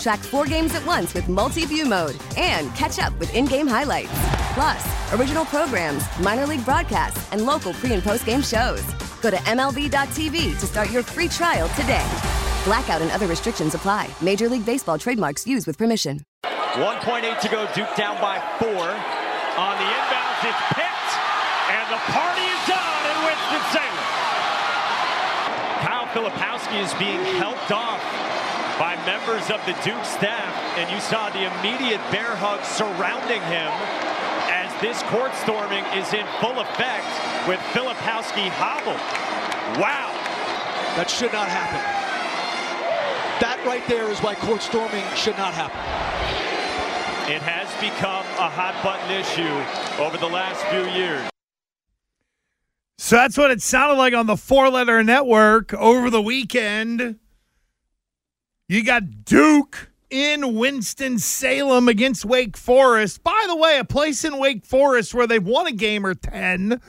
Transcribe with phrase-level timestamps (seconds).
[0.00, 3.66] Track four games at once with multi view mode and catch up with in game
[3.66, 4.10] highlights.
[4.54, 8.82] Plus, original programs, minor league broadcasts, and local pre and post game shows.
[9.20, 12.06] Go to MLB.tv to start your free trial today.
[12.64, 14.08] Blackout and other restrictions apply.
[14.22, 16.24] Major League Baseball trademarks used with permission.
[16.44, 17.68] 1.8 to go.
[17.74, 18.70] Duke down by four.
[18.70, 21.12] On the inbounds, it's picked,
[21.68, 24.06] and the party is on in Winston-Salem.
[25.84, 28.39] Kyle Filipowski is being helped off
[28.80, 33.68] by members of the Duke staff, and you saw the immediate bear hug surrounding him
[34.48, 37.04] as this court storming is in full effect
[37.44, 38.96] with Filipowski hobbled.
[39.76, 40.08] Wow.
[40.96, 41.76] That should not happen.
[43.44, 45.76] That right there is why court storming should not happen.
[47.30, 51.28] It has become a hot button issue over the last few years.
[52.96, 57.18] So that's what it sounded like on the four letter network over the weekend.
[58.70, 63.24] You got Duke in Winston-Salem against Wake Forest.
[63.24, 66.80] By the way, a place in Wake Forest where they've won a game or 10.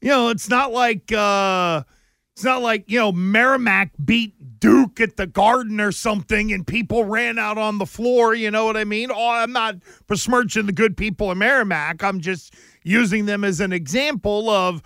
[0.00, 1.84] You know, it's not like uh
[2.32, 7.04] it's not like, you know, Merrimack beat Duke at the Garden or something and people
[7.04, 9.12] ran out on the floor, you know what I mean?
[9.12, 9.76] Oh, I'm not
[10.08, 12.02] besmirching the good people of Merrimack.
[12.02, 14.82] I'm just using them as an example of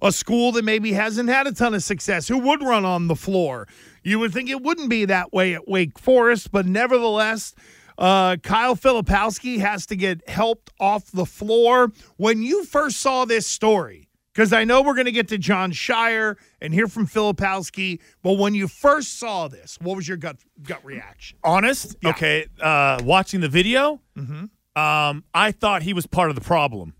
[0.00, 3.16] a school that maybe hasn't had a ton of success who would run on the
[3.16, 3.66] floor.
[4.04, 7.54] You would think it wouldn't be that way at Wake Forest, but nevertheless,
[7.98, 11.92] uh, Kyle Filipowski has to get helped off the floor.
[12.16, 15.72] When you first saw this story, because I know we're going to get to Jon
[15.72, 20.38] Scheyer and hear from Filipowski, but when you first saw this, what was your gut
[20.62, 21.38] gut reaction?
[21.44, 22.10] Honest, Yeah.
[22.10, 22.46] okay.
[22.60, 24.48] Uh, watching the video, Mhm.
[24.74, 26.94] um, I thought he was part of the problem.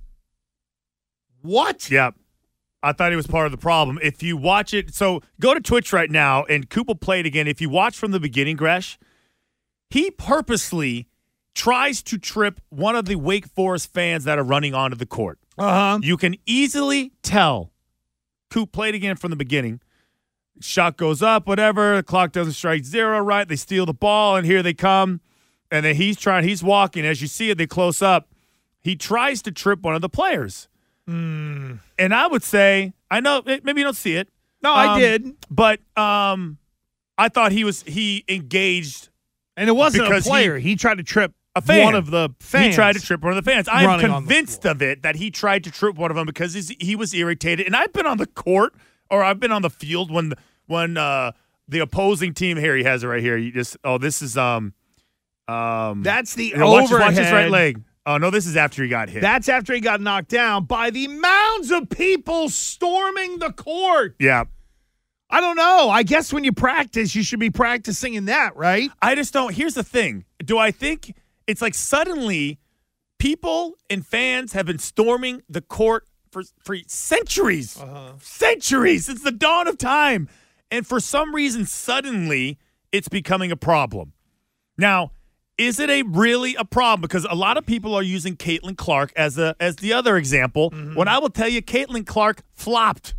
[1.41, 1.91] What?
[1.91, 2.15] Yep.
[2.82, 3.98] I thought he was part of the problem.
[4.03, 7.26] If you watch it, so go to Twitch right now and Coop will play it
[7.26, 7.47] again.
[7.47, 8.98] If you watch from the beginning, Gresh,
[9.88, 11.09] he purposely
[11.54, 15.38] tries to trip one of the Wake Forest fans that are running onto the court.
[15.59, 15.98] Uh huh.
[16.03, 17.72] You can easily tell.
[18.50, 19.81] Coop played again from the beginning.
[20.60, 21.97] Shot goes up, whatever.
[21.97, 23.48] The clock doesn't strike zero, right?
[23.48, 25.21] They steal the ball, and here they come.
[25.71, 27.06] And then he's trying, he's walking.
[27.06, 28.28] As you see it, they close up.
[28.81, 30.69] He tries to trip one of the players.
[31.09, 31.79] Mm.
[31.99, 34.29] And I would say, I know maybe you don't see it.
[34.63, 35.35] No, I Um, did.
[35.51, 36.59] But um,
[37.19, 39.09] I thought he was he engaged
[39.57, 40.59] And it wasn't a because he- player.
[40.59, 41.85] He, tried to trip a fan.
[41.85, 42.67] one of the fans.
[42.69, 43.69] He tried to trip one of the fans.
[43.71, 46.27] I'm running on the convinced of it that he tried to trip one of them
[46.27, 47.67] because he's, he was irritated.
[47.67, 48.75] And I've been on the court
[49.11, 50.33] or I've been on the field when
[50.67, 51.33] when uh,
[51.69, 53.37] the opposing team here he has it right here.
[53.37, 54.73] You just oh this is um
[55.49, 57.09] um That's the you know, watch, overhead.
[57.09, 57.83] watch his right leg.
[58.05, 59.23] Oh no, this is after he got hit.
[59.23, 64.17] That's after he got knocked down by the mounds of people storming the court.
[64.19, 64.45] yeah.
[65.31, 65.89] I don't know.
[65.89, 68.91] I guess when you practice, you should be practicing in that, right?
[69.01, 69.55] I just don't.
[69.55, 70.27] Here's the thing.
[70.45, 72.59] Do I think it's like suddenly
[73.19, 78.13] people and fans have been storming the court for for centuries, uh-huh.
[78.21, 80.28] centuries since the dawn of time,
[80.71, 82.59] and for some reason suddenly
[82.91, 84.13] it's becoming a problem.
[84.77, 85.13] Now,
[85.59, 87.03] is it a really a problem?
[87.03, 90.71] Because a lot of people are using Caitlin Clark as a as the other example.
[90.71, 90.95] Mm-hmm.
[90.95, 93.15] When I will tell you, Caitlin Clark flopped.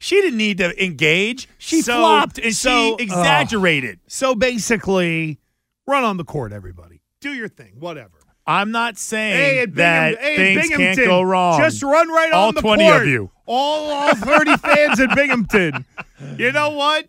[0.00, 1.48] She didn't need to engage.
[1.58, 3.98] She So- flopped and so- she exaggerated.
[4.06, 5.38] So basically,
[5.86, 7.00] run on the court, everybody.
[7.20, 8.12] Do your thing, whatever.
[8.46, 11.60] I'm not saying Hey, at that Bingham, hey, things Binghamton, can't go wrong.
[11.60, 12.78] Just run right All on the court.
[12.80, 13.30] All 20 of you.
[13.44, 15.84] All, all 30 fans at Binghamton.
[16.36, 17.06] You know what?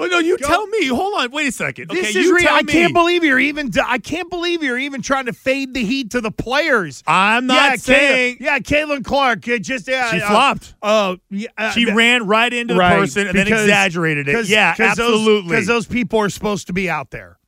[0.00, 0.86] Oh no, you tell me.
[0.86, 1.90] Hold on, wait a second.
[1.90, 2.46] This okay, is you real.
[2.48, 3.70] I can't believe you're even.
[3.84, 7.02] I can't believe you're even trying to fade the heat to the players.
[7.06, 9.40] I'm not yeah, saying- Caitlin, yeah, Caitlin Clark.
[9.40, 10.74] Just yeah, She uh, flopped.
[10.82, 14.32] Oh, yeah, uh, She ran right into the right, person and then because- exaggerated it.
[14.34, 15.50] 'cause- Yeah, 'cause those- absolutely.
[15.50, 17.38] Because those people are supposed to be out there.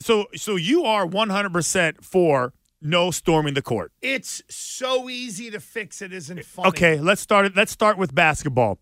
[0.00, 3.92] so, so you are 100 percent for no storming the court.
[4.00, 6.00] It's so easy to fix.
[6.00, 6.68] It isn't funny.
[6.68, 7.56] Okay, let's start it.
[7.56, 8.78] Let's start with basketball.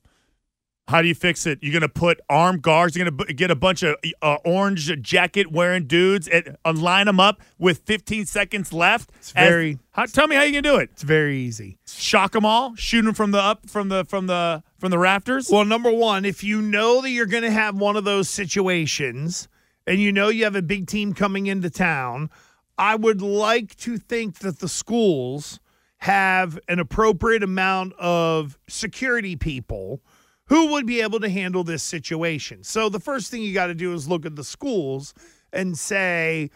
[0.86, 1.58] How do you fix it?
[1.62, 2.94] You're gonna put armed guards.
[2.94, 7.06] You're gonna b- get a bunch of uh, orange jacket wearing dudes and uh, line
[7.06, 9.10] them up with 15 seconds left.
[9.16, 10.90] It's very- how, tell me how you can do it.
[10.92, 11.78] It's very easy.
[11.86, 12.74] Shock them all.
[12.76, 15.48] Shoot them from the up from the from the from the rafters.
[15.50, 19.48] Well, number one, if you know that you're going to have one of those situations
[19.86, 22.28] and you know you have a big team coming into town,
[22.76, 25.60] I would like to think that the schools
[25.98, 30.02] have an appropriate amount of security people
[30.46, 32.62] who would be able to handle this situation.
[32.64, 35.14] So the first thing you got to do is look at the schools
[35.52, 36.50] and say,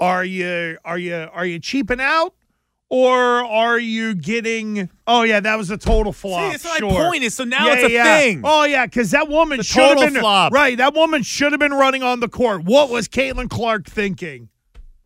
[0.00, 2.34] are you are you are you cheaping out?
[2.90, 4.88] Or are you getting?
[5.06, 6.52] Oh yeah, that was a total flop.
[6.52, 8.18] that's my point is, so now Yeah, it's a yeah.
[8.18, 8.42] thing.
[8.44, 10.52] Oh yeah, because that woman should have been flop.
[10.52, 10.76] right.
[10.76, 12.64] That woman should have been running on the court.
[12.64, 14.48] What was Caitlin Clark thinking?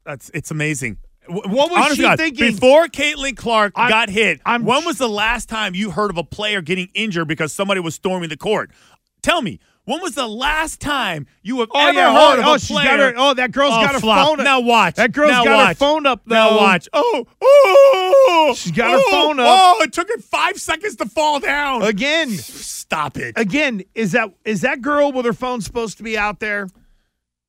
[0.04, 0.98] That's it's amazing.
[1.28, 2.52] What was Honest she God, thinking?
[2.54, 6.16] Before Caitlin Clark I'm- got hit, I'm- when was the last time you heard of
[6.16, 8.70] a player getting injured because somebody was storming the court?
[9.22, 12.46] Tell me, when was the last time you have Oh ever yeah, heard oh, of
[12.46, 12.84] oh, a she's player?
[12.88, 13.14] got her.
[13.16, 14.26] Oh, that girl's Oh, got her flop.
[14.28, 14.40] phone.
[14.40, 14.44] up.
[14.44, 14.94] Now watch.
[14.96, 16.20] That girl's Now got her phone up.
[16.26, 16.34] Though.
[16.34, 16.88] Now watch.
[16.92, 19.46] Oh, oh, She's got her oh, phone up.
[19.48, 21.82] Oh, it took her five seconds to fall down.
[21.82, 22.30] again.
[22.30, 23.34] Stop it.
[23.36, 26.68] Again, is that is that girl with her phone supposed to be out there?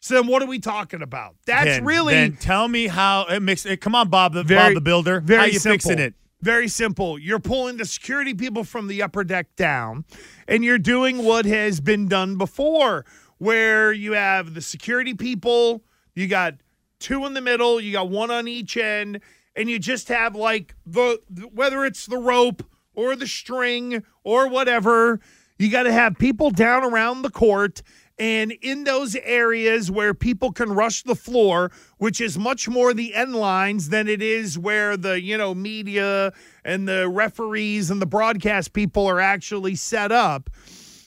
[0.02, 1.36] So then, what are we talking about?
[1.46, 3.66] That's Then- really Then tell me how it makes.
[3.66, 3.82] it.
[3.82, 5.20] Come on, Bob, the, very Bob the Builder.
[5.20, 5.74] Very how you simple.
[5.74, 6.14] fixing it?
[6.42, 7.20] Very simple.
[7.20, 10.06] You're pulling the security people from the upper deck down,
[10.48, 13.06] and you're doing what has been done before,
[13.40, 15.84] where you have the security people,
[16.16, 16.56] you got
[17.02, 19.20] two in the middle, you got one on each end,
[19.54, 21.20] and you just have like the
[21.52, 22.64] whether it's the rope
[22.94, 25.20] or the string or whatever,
[25.58, 27.82] you got to have people down around the court
[28.20, 33.16] and in those areas where people can rush the floor, which is much more the
[33.16, 36.34] end lines than it is where the, you know, media
[36.66, 40.50] and the referees and the broadcast people are actually set up,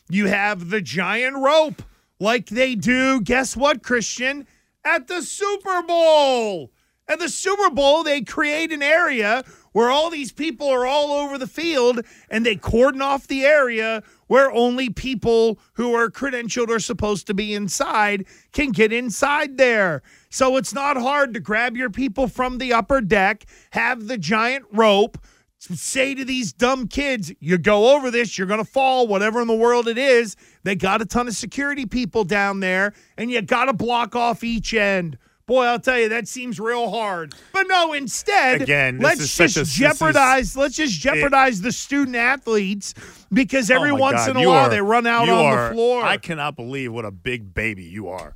[0.09, 1.83] you have the giant rope
[2.19, 4.47] like they do, guess what, Christian?
[4.85, 6.73] At the Super Bowl.
[7.09, 11.39] At the Super Bowl, they create an area where all these people are all over
[11.39, 16.79] the field and they cordon off the area where only people who are credentialed or
[16.79, 20.03] supposed to be inside can get inside there.
[20.31, 24.65] So it's not hard to grab your people from the upper deck, have the giant
[24.73, 25.19] rope,
[25.59, 29.49] say to these dumb kids, you go over this, you're going to fall, whatever in
[29.49, 30.37] the world it is.
[30.65, 34.43] They got a ton of security people down there, and you got to block off
[34.43, 35.19] each end.
[35.47, 37.35] Boy, I'll tell you, that seems real hard.
[37.53, 40.57] But no, instead, Again, let's just a- this is- jeopardize.
[40.57, 42.95] let's just jeopardize the student athletes
[43.33, 45.75] because every Oh once God, in a while are- they run out on are- the
[45.75, 46.05] floor.
[46.05, 48.35] I cannot believe what a big baby you are.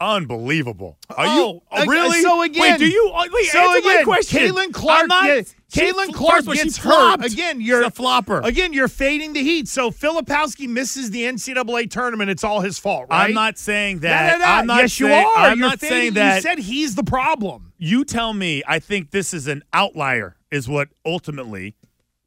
[0.00, 0.98] Unbelievable.
[1.10, 2.22] Are Oh, you really?
[2.22, 3.10] so again- wait, do you?
[3.14, 4.40] oh, Wait, so again, my question.
[4.40, 5.44] Caitlin Clark not- she-
[5.80, 7.60] Caitlin Clark first of all, she gets hurt again.
[7.60, 8.40] You're a flopper.
[8.42, 9.68] Again, you're fading the heat.
[9.68, 12.30] So Filipowski misses the NCAA tournament.
[12.30, 13.28] It's all his fault, right?
[13.28, 14.38] I'm not saying No, that.
[14.38, 14.50] no, no.
[14.50, 15.36] I'm not yes, saying, you are.
[15.36, 16.34] I'm You're not fading- saying that.
[16.36, 17.72] You said he's the problem.
[17.78, 18.62] you tell me.
[18.66, 20.36] I think this is an outlier.
[20.50, 21.76] Is what ultimately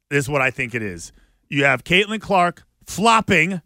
[0.09, 1.11] is what I think it is.
[1.49, 3.61] You have Caitlin Clark flopping,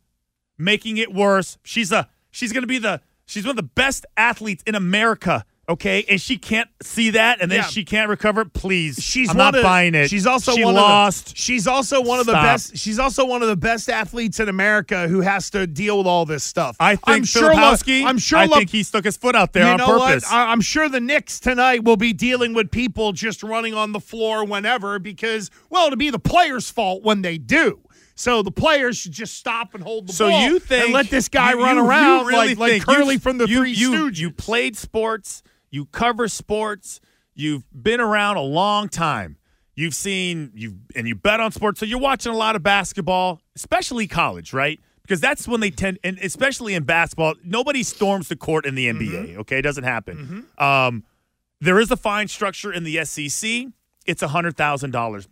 [0.58, 1.58] making it worse.
[1.64, 5.46] She's a she's going to be the she's one of the best athletes in America.
[5.70, 7.66] Okay, and she can't see that, and then Yeah.
[7.66, 8.46] she can't recover.
[8.46, 10.10] Please, She's I'm one not of, buying it.
[10.10, 11.28] She's also she one lost.
[11.28, 12.44] Of the, she's also one of the Stop.
[12.46, 12.78] best.
[12.78, 16.26] She's also one of the best athletes in America who has to deal with all
[16.26, 16.78] this stuff.
[16.80, 17.52] I think I'm sure.
[17.54, 18.06] Filipowski.
[18.06, 18.40] I'm sure.
[18.40, 20.24] I think he stuck his foot out there you on know purpose.
[20.24, 20.32] what?
[20.32, 24.00] I- I'm sure the Knicks tonight will be dealing with people just running on the
[24.00, 27.82] floor whenever because, well, it'll be the players' fault when they do.
[28.20, 31.10] So the players should just stop and hold the so ball you think and let
[31.10, 33.60] this guy you- run you- you around really like, like Curly you- from the you,
[33.60, 34.18] Three you, Stooges?
[34.18, 35.44] You played sports.
[35.70, 37.00] You cover sports.
[37.36, 39.38] You've been around a long time.
[39.76, 43.40] You've seen you and you bet on sports, so you're watching a lot of basketball,
[43.56, 44.80] especially college, right?
[45.04, 48.88] Because that's when they tend, and especially in basketball, nobody storms the court in the
[48.88, 49.28] NBA.
[49.28, 49.40] Mm-hmm.
[49.42, 50.48] Okay, it doesn't happen.
[50.58, 51.04] Um,
[51.62, 53.68] there is a fine structure in the SEC.
[54.08, 55.28] It's a hundred thousand dollars.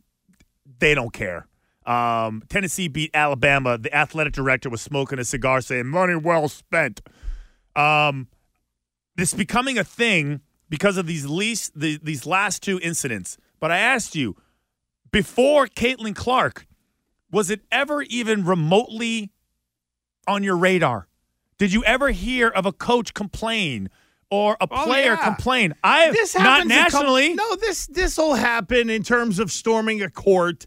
[0.79, 1.47] They don't care.
[1.85, 3.77] Um, Tennessee beat Alabama.
[3.77, 7.01] The athletic director was smoking a cigar, saying "money well spent."
[7.75, 8.27] Um,
[9.15, 13.37] this becoming a thing because of these least the, these last two incidents.
[13.59, 14.35] But I asked you
[15.11, 16.65] before Caitlin Clark,
[17.31, 19.31] was it ever even remotely
[20.27, 21.07] on your radar?
[21.57, 23.89] did you ever hear of a coach complain
[24.29, 25.23] or a Oh, player yeah.
[25.23, 25.73] complain?
[25.83, 27.33] I this not happens a couple- nationally.
[27.35, 30.65] no, this this will happen in terms of storming a court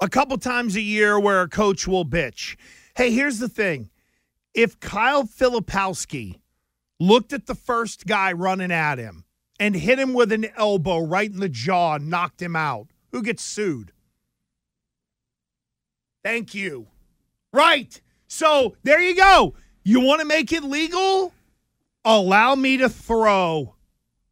[0.00, 2.56] a couple times a year where a coach will bitch.
[2.96, 3.90] Hey, here's the thing:
[4.54, 6.40] if Kyle Filipowski
[7.00, 9.24] looked at the first guy running at him
[9.58, 13.22] and hit him with an elbow right in the jaw and knocked him out, who
[13.22, 13.92] gets sued?
[16.22, 16.86] Thank you.
[17.52, 18.00] Right.
[18.26, 19.54] So there you go.
[19.84, 21.32] You want to make it legal?
[22.04, 23.74] Allow me to throw.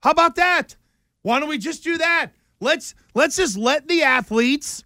[0.02, 0.76] How about that?
[1.22, 2.32] Why don't we just do that?
[2.60, 4.84] Let's let's just let the athletes.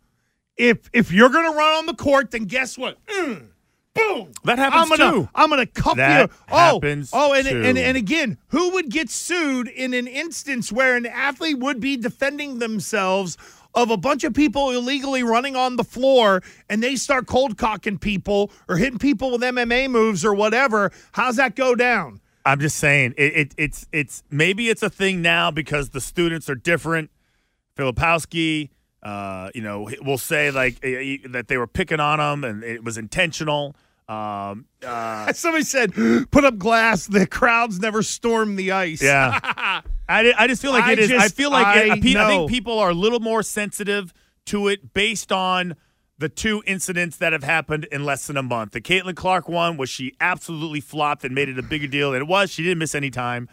[0.57, 2.99] If if you're gonna run on the court, then guess what?
[3.07, 3.49] Mm,
[3.95, 4.33] boom.
[4.45, 5.29] That happens I'm gonna, too.
[5.35, 6.37] I'm gonna cuff That you.
[6.51, 7.63] Oh, happens oh, and, too.
[7.63, 11.97] and and again, who would get sued in an instance where an athlete would be
[11.97, 13.37] defending themselves
[13.75, 17.99] of a bunch of people illegally running on the floor and they start cold cocking
[17.99, 20.91] people or hitting people with MMA moves or whatever?
[21.13, 22.21] How's that go down?
[22.47, 26.49] I'm just saying it, it, it's it's maybe it's a thing now because the students
[26.49, 27.11] are different.
[27.77, 28.71] Filipowski,
[29.07, 30.89] uh, you know, will say like eh,
[31.23, 33.77] eh, that they were picking on him and it was intentional.
[34.09, 35.95] Um, uh, Somebody said,
[36.33, 39.01] "Put up glass." The crowds never storm the ice.
[39.01, 39.39] Yeah.
[40.09, 41.13] I, I just feel like I it is.
[41.13, 44.13] I feel like it, I I, pe- I think people are a little more sensitive
[44.47, 45.77] to it based on
[46.19, 48.73] the two incidents that have happened in less than a month.
[48.73, 52.23] The Caitlin Clark one was she absolutely flopped and made it a bigger deal than
[52.23, 52.51] it was.
[52.51, 53.49] She didn't miss any time.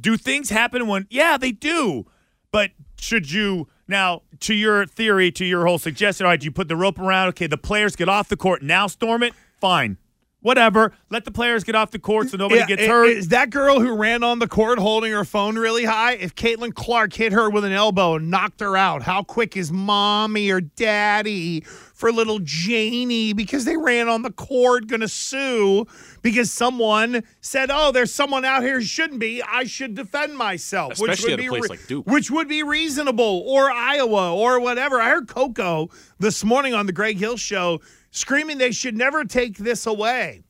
[0.00, 1.06] Do things happen when?
[1.10, 2.06] Yeah, they do.
[2.50, 6.26] But should you now to your theory, to your whole suggestion?
[6.26, 7.28] All right, you put the rope around.
[7.28, 8.86] Okay, the players get off the court now.
[8.86, 9.34] Storm it.
[9.60, 9.98] Fine.
[10.44, 10.92] Whatever.
[11.08, 13.08] Let the players get off the court so nobody Yeah, gets i- hurt.
[13.08, 16.12] Is that girl who ran on the court holding her phone really high?
[16.16, 19.72] If Caitlin Clark hit her with an elbow and knocked her out, how quick is
[19.72, 21.62] mommy or daddy
[21.94, 25.86] for little Janie because they ran on the court going to sue
[26.20, 29.42] because someone said, "Oh, there's someone out here who shouldn't be.
[29.42, 32.06] I should defend myself." which Especially would at a be place like Duke.
[32.06, 35.00] which would be reasonable, or Iowa, or whatever.
[35.00, 37.80] I heard Coco this morning on the Greg Hill show
[38.14, 40.44] screaming they should never take this away.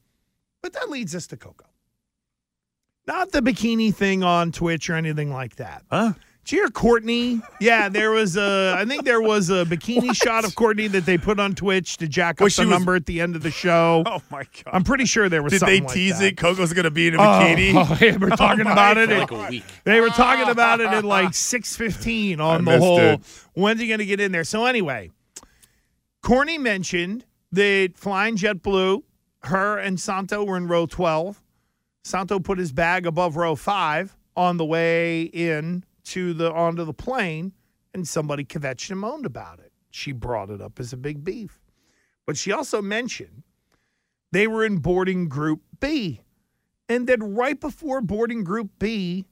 [0.63, 1.65] But that leads us to Coco.
[3.07, 5.83] Not the bikini thing on Twitch or anything like that.
[5.91, 6.13] Huh?
[6.45, 7.41] Did you hear Courtney?
[7.59, 8.75] Yeah, there was a.
[8.79, 12.07] I think there was a bikini shot of Courtney that they put on Twitch to
[12.09, 14.03] jack up Was the was- number at the end of the show.
[14.07, 14.71] oh my god!
[14.75, 15.53] I'm pretty sure there was.
[15.53, 16.27] Did they something like tease that.
[16.27, 16.37] it?
[16.37, 17.73] Coco's going to be in a Oh, bikini.
[17.75, 19.09] oh, they were oh talking Oh, about it.
[19.09, 19.19] God.
[19.19, 19.65] like a week.
[19.85, 22.99] They were talking about it at like 6:15 I on the whole.
[23.01, 23.21] it.
[23.55, 24.45] When's he going to get in there?
[24.45, 25.11] So anyway,
[26.23, 27.25] Courtney mentioned
[27.55, 29.03] that flying JetBlue,
[29.45, 31.43] her and Santo were in row 12.
[32.03, 36.93] Santo put his bag above row 5 on the way in to the onto the
[36.93, 37.53] plane
[37.95, 39.73] and somebody kvetched and moaned about it.
[39.91, 41.61] She brought it up as a big beef.
[42.27, 43.45] But she also mentioned
[44.33, 46.21] they were in boarding group B.
[46.89, 49.27] And then right before boarding group B,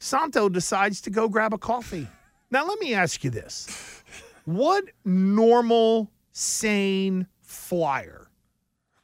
[0.00, 2.08] Santo decides to go grab a coffee.
[2.50, 4.02] Now, let me ask you this
[4.44, 8.28] What normal, sane flyer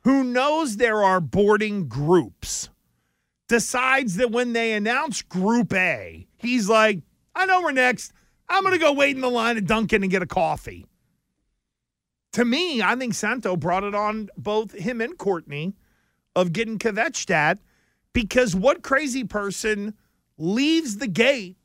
[0.04, 2.68] who knows there are boarding groups
[3.48, 7.00] decides that when they announce Group A, he's like,
[7.34, 8.12] I know we're next.
[8.48, 10.86] I'm going to go wait in the line at Dunkin' and get a coffee.
[12.32, 15.74] To me, I think Santo brought it on both him and Courtney
[16.36, 17.58] of getting kvetched at
[18.12, 19.94] because what crazy person
[20.38, 21.56] leaves the gate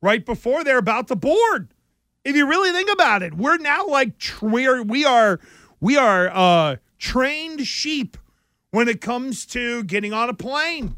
[0.00, 1.74] right before they're about to board?
[2.24, 5.40] If you really think about it, we're now like tr- we are
[5.82, 8.16] we are uh, trained sheep
[8.70, 10.96] when it comes to getting on a plane.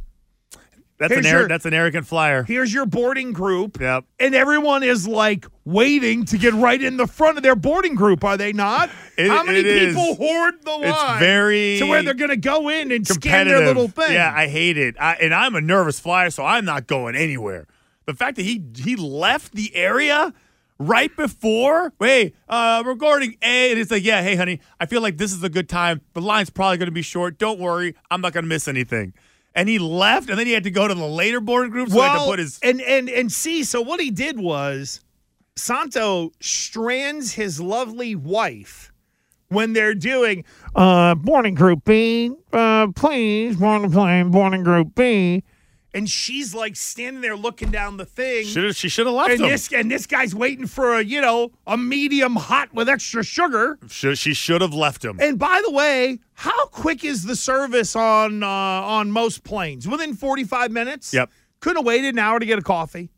[0.96, 2.44] That's Here's an your- that's an arrogant flyer.
[2.44, 4.04] Here's your boarding group, Yep.
[4.20, 8.22] and everyone is like waiting to get right in the front of their boarding group.
[8.22, 8.90] Are they not?
[9.18, 9.94] It- How many it is.
[9.96, 10.84] people hoard the line?
[10.84, 14.12] It's very to where they're going to go in and scan their little thing.
[14.12, 14.94] Yeah, I hate it.
[15.00, 17.66] I, and I'm a nervous flyer, so I'm not going anywhere.
[18.06, 20.32] The fact that he he left the area
[20.78, 25.16] right before, wait, uh, regarding A, and it's like, yeah, hey, honey, I feel like
[25.16, 26.00] this is a good time.
[26.14, 27.38] The line's probably going to be short.
[27.38, 29.14] Don't worry, I'm not going to miss anything.
[29.54, 31.94] And he left, and then he had to go to the later boarding group, so
[31.94, 32.58] he had to put his.
[32.60, 33.62] and and and see.
[33.62, 35.00] So what he did was,
[35.54, 38.90] Santo strands his lovely wife
[39.50, 45.44] when they're doing uh boarding group B, uh please board the plane, boarding group B,
[45.94, 48.44] and she's like standing there looking down the thing.
[48.44, 49.48] Should've- she should have left and him.
[49.48, 53.78] This and this guy's waiting for a you know a medium hot with extra sugar.
[53.88, 55.18] Should, she should have left him.
[55.20, 59.88] And by the way, how quick is the service on uh, on most planes?
[59.88, 61.14] Within forty five minutes.
[61.14, 61.30] Yep.
[61.60, 63.10] Couldn't have waited an hour to get a coffee.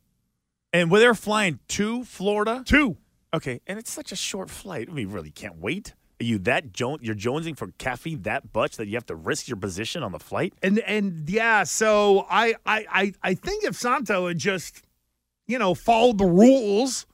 [0.72, 2.98] And when they're flying to Florida, Two.
[3.34, 4.88] Okay, and it's such a short flight.
[4.90, 5.94] We really can't wait.
[6.20, 9.48] Are you that jo- you're jonesing for caffeine that much that you have to risk
[9.48, 10.54] your position on the flight?
[10.62, 14.82] And and yeah, so I I I, I think if Santo had just,
[15.46, 17.04] you know, followed the rules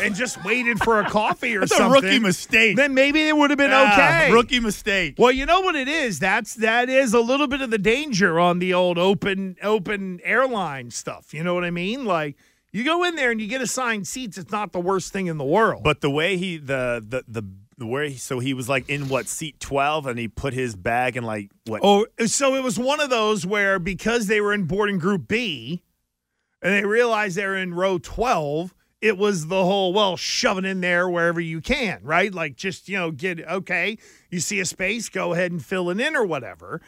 [0.00, 2.76] and just waited for a coffee or That's a something, rookie mistake.
[2.76, 4.32] then maybe it would have been Ah, okay.
[4.32, 5.16] Rookie mistake.
[5.18, 6.18] Well, you know what it is.
[6.18, 10.90] That's that is a little bit of the danger on the old open open airline
[10.90, 11.34] stuff.
[11.34, 12.06] You know what I mean?
[12.06, 12.36] Like
[12.72, 14.38] you go in there and you get assigned seats.
[14.38, 15.82] It's not the worst thing in the world.
[15.82, 17.42] But the way he the the, the
[17.78, 21.16] where he, so he was like in what seat twelve and he put his bag
[21.16, 24.64] in like what Oh, so it was one of those where because they were in
[24.64, 25.82] boarding group B
[26.62, 31.08] and they realized they're in row 12, it was the whole, well, shoving in there
[31.08, 32.32] wherever you can, right?
[32.34, 33.98] Like just, you know, get, okay,
[34.30, 36.80] you see a space, go ahead and fill it in or whatever.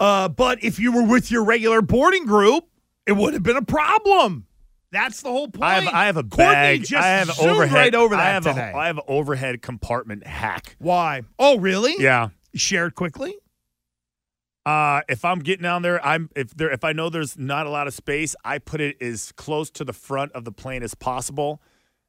[0.00, 2.68] Uh, but if you were with your regular boarding group,
[3.06, 4.46] it would have been a problem.
[4.90, 5.64] That's the whole point.
[5.64, 6.80] I have I have a Courtney bag.
[6.84, 7.74] just I have overhead.
[7.74, 8.72] right over that I have today.
[8.74, 10.76] a I have an overhead compartment hack.
[10.78, 11.22] Why?
[11.38, 11.94] Oh, really?
[11.98, 12.30] Yeah.
[12.54, 13.34] Share it quickly.
[14.64, 17.70] Uh, if I'm getting down there, I'm if there if I know there's not a
[17.70, 20.94] lot of space, I put it as close to the front of the plane as
[20.94, 21.62] possible,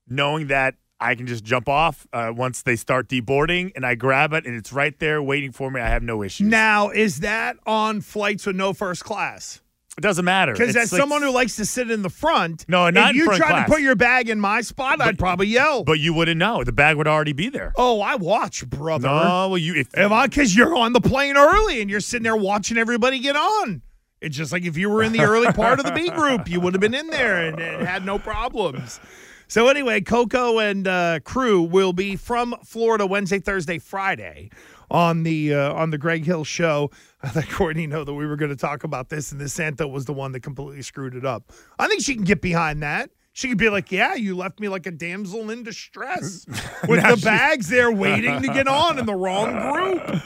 [0.08, 4.34] knowing that I can just jump off uh, once they start deboarding, and I grab
[4.34, 5.80] it, and it's right there waiting for me.
[5.80, 6.48] I have no issues.
[6.48, 9.62] Now, is that on flights with no first class?
[9.98, 12.90] It doesn't matter Because as like- someone who likes to sit in the front, No,
[12.90, 13.68] not if you tried class.
[13.68, 15.84] to put your bag in my spot, I'd probably yell.
[15.84, 16.64] but you wouldn't know.
[16.64, 17.74] The bag would already be there.
[17.76, 19.08] oh, I watch, brother.
[19.08, 20.28] No, well, you if Am I?
[20.28, 23.82] Because you're on the plane early and you're sitting there watching everybody get on.
[24.22, 26.60] It's just like if you were in the early part of the B group, you
[26.60, 29.00] would have been in there and, and had no problems.
[29.48, 34.50] So anyway, Coco and uh, crew will be from Florida Wednesday, Thursday, Friday
[34.92, 36.92] on the uh, on the Greg Hill show.
[37.24, 39.88] I let Courtney know that we were going to talk about this, and this Santa
[39.88, 41.52] was the one that completely screwed it up.
[41.78, 43.10] I think she can get behind that.
[43.34, 46.46] She could be like, "Yeah, you left me like a damsel in distress
[46.88, 50.22] with the she- bags there waiting to get on in the wrong group."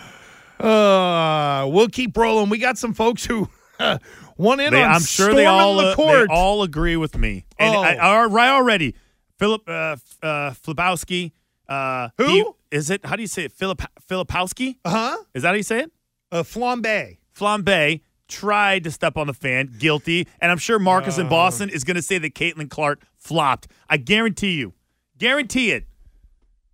[0.59, 2.49] Uh, we'll keep rolling.
[2.49, 3.49] We got some folks who
[4.37, 6.27] want in They- on I'm sure they all the uh, court.
[6.29, 7.45] they all agree with me.
[7.59, 7.81] And Oh.
[7.81, 8.95] I, all right already,
[9.39, 11.31] Philip uh, uh, Flipowski.
[11.67, 12.27] Uh, Who?
[12.27, 13.05] he- is it?
[13.05, 13.51] How do you say it?
[13.51, 14.77] Philip Filipowski?
[14.85, 15.17] huh?
[15.33, 15.91] Is that how you say it?
[16.31, 17.17] Uh, flambe.
[17.37, 21.83] Flambe tried to step on the fan, guilty, and I'm sure Marcus in Boston is
[21.83, 23.67] going to say that Caitlin Clark flopped.
[23.89, 24.73] I guarantee you,
[25.17, 25.85] guarantee it.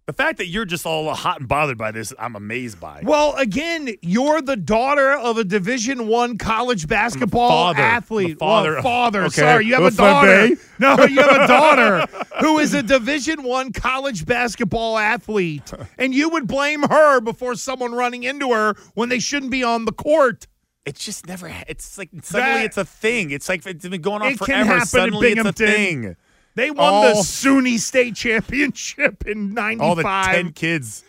[0.10, 3.02] The fact that you're just all hot and bothered by this, I'm amazed by.
[3.04, 7.84] Well, again, you're the daughter of a Division One college basketball father.
[7.84, 8.40] athlete.
[8.40, 8.74] The father.
[8.74, 9.24] Well, father.
[9.26, 9.36] Okay.
[9.42, 10.50] Sorry, you have a daughter.
[10.80, 12.06] No, you have a daughter
[12.40, 17.92] who is a Division One college basketball athlete, and you would blame her before someone
[17.92, 20.48] running into her when they shouldn't be on the court.
[20.88, 21.54] It's just never.
[21.68, 23.30] It's like suddenly That- it's a thing.
[23.30, 24.86] It's like it's been going on It can forever.
[24.86, 26.16] suddenly it's a thing.
[26.56, 29.82] They won the All- SUNY State Championship in '95.
[29.82, 31.04] All the ten kids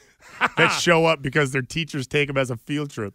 [0.57, 3.15] that show up because their teachers take them as a field trip.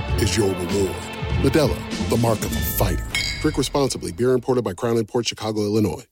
[0.21, 0.95] is your reward.
[1.41, 3.05] Modelo, the mark of a fighter.
[3.41, 4.11] Drink responsibly.
[4.11, 6.05] Beer imported by Crown Port Chicago, Illinois.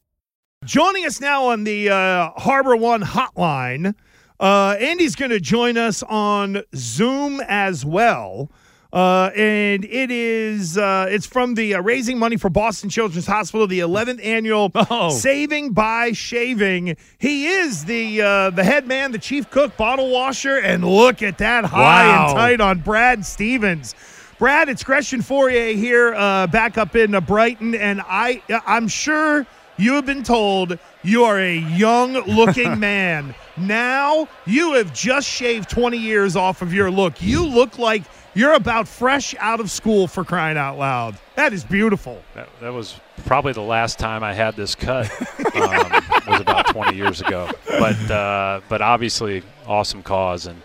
[0.66, 3.94] Joining us now on the uh, Harbor One hotline,
[4.40, 8.52] uh, Andy's going to join us on Zoom as well.
[8.92, 13.68] Uh, and it is uh, it's from the uh, raising money for Boston Children's Hospital,
[13.68, 15.10] the 11th annual Oh.
[15.12, 16.98] Saving by Shaving.
[17.20, 21.38] He is the uh, the head man, the chief cook, bottle washer, and look at
[21.38, 22.28] that high Wow.
[22.30, 23.94] and tight on Brad Stevens.
[24.40, 29.46] Brad, it's Christian Fauria here, uh, back up in uh, Brighton, and I I'm sure
[29.78, 33.36] you have been told you are a young looking man.
[33.56, 37.22] Now you have just shaved 20 years off of your look.
[37.22, 41.18] You look like you're about fresh out of school for crying out loud.
[41.36, 42.22] That is beautiful.
[42.36, 45.10] That, that was probably the last time I had this cut.
[45.56, 45.92] Um,
[46.28, 47.50] was about 20 years ago.
[47.68, 50.62] But uh, but obviously, awesome cause and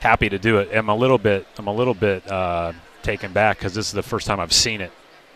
[0.00, 0.68] happy to do it.
[0.72, 4.02] I'm a little bit I'm a little bit uh, taken back because this is the
[4.02, 4.92] first time I've seen it.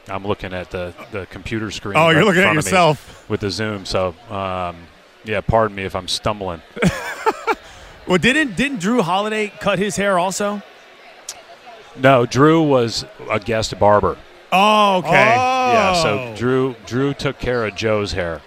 [0.09, 1.97] I'm looking at the, the computer screen.
[1.97, 3.29] Oh, you're looking at front of me yourself.
[3.29, 3.85] with the Zoom.
[3.85, 4.77] So um,
[5.25, 6.63] yeah, pardon me if I'm stumbling.
[8.07, 10.63] Well, didn't didn't Jrue Holiday cut his hair also?
[11.97, 14.17] No, Jrue was a guest barber.
[14.53, 15.11] Oh, okay.
[15.13, 16.03] Yeah, Oh.
[16.03, 18.41] so Jrue Jrue took care of Joe's hair.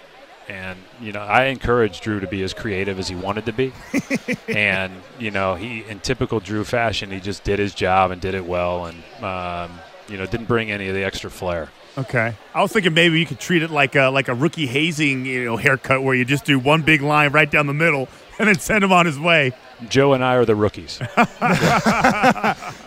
[0.48, 3.72] And you know, I encouraged Jrue to be as creative as he wanted to be.
[4.48, 8.34] and, you know, he in typical Jrue fashion, he just did his job and did
[8.34, 9.78] it well and um,
[10.08, 11.70] you know, didn't bring any of the extra flair.
[11.96, 12.34] Okay.
[12.52, 15.44] I was thinking maybe you could treat it like a like a rookie hazing, you
[15.44, 18.58] know, haircut where you just do one big line right down the middle and then
[18.58, 19.52] send him on his way.
[19.88, 21.00] Joe and I are the rookies.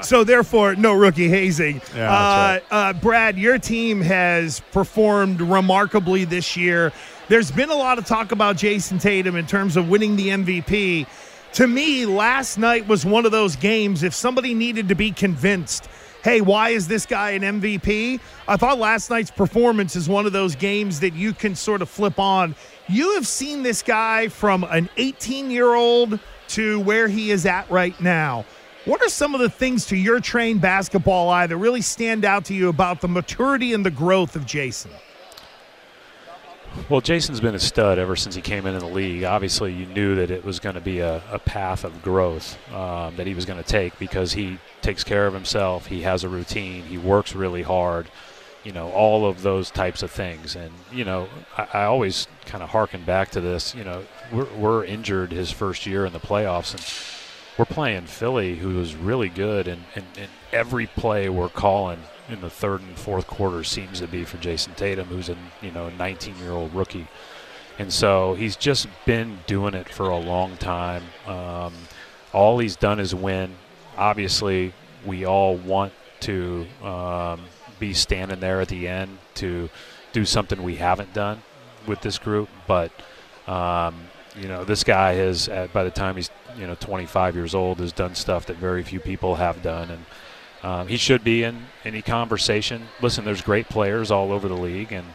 [0.07, 1.81] so therefore, no rookie hazing.
[1.95, 6.91] Yeah, uh, that's uh, Brad, your team has performed remarkably this year.
[7.27, 11.07] There's been a lot of talk about Jayson Tatum in terms of winning the MVP.
[11.53, 14.03] To me, last night was one of those games.
[14.03, 15.89] If somebody needed to be convinced,
[16.27, 18.19] hey, why is this guy an MVP?
[18.49, 21.87] I thought last night's performance is one of those games that you can sort of
[21.87, 22.53] flip on.
[22.89, 27.71] You have seen this guy from an 18 year old to where he is at
[27.71, 28.43] right now.
[28.83, 32.43] What are some of the things to your trained basketball eye that really stand out
[32.45, 34.91] to you about the maturity and the growth of Jayson?
[36.89, 39.25] Well, Jayson's been a stud ever since he came into the league.
[39.25, 43.17] Obviously, you knew that it was going to be a, a path of growth um,
[43.17, 45.87] that he was going to take because he takes care of himself.
[45.87, 46.83] He has a routine.
[46.83, 48.07] He works really hard.
[48.63, 50.55] You know, all of those types of things.
[50.55, 53.75] And, you know, I, I always kind of harken back to this.
[53.75, 56.73] You know, we're, we're injured his first year in the playoffs.
[56.73, 56.83] And
[57.57, 62.41] we're playing Philly, who was really good, and, and, and every play we're calling in
[62.41, 65.89] the third and fourth quarter seems to be for Jayson Tatum, who's a you know
[65.89, 67.07] 19 year old rookie,
[67.79, 71.03] and so he's just been doing it for a long time.
[71.25, 71.73] Um,
[72.33, 73.55] all he's done is win.
[73.97, 74.73] Obviously,
[75.05, 77.41] we all want to um,
[77.79, 79.69] be standing there at the end to
[80.11, 81.41] do something we haven't done
[81.85, 82.91] with this group, but
[83.47, 83.95] um,
[84.35, 87.91] you know this guy has by the time he's you know 25 years old has
[87.91, 90.05] done stuff that very few people have done and
[90.67, 92.87] um, he should be in any conversation.
[93.01, 95.05] Listen there's great players all over the league and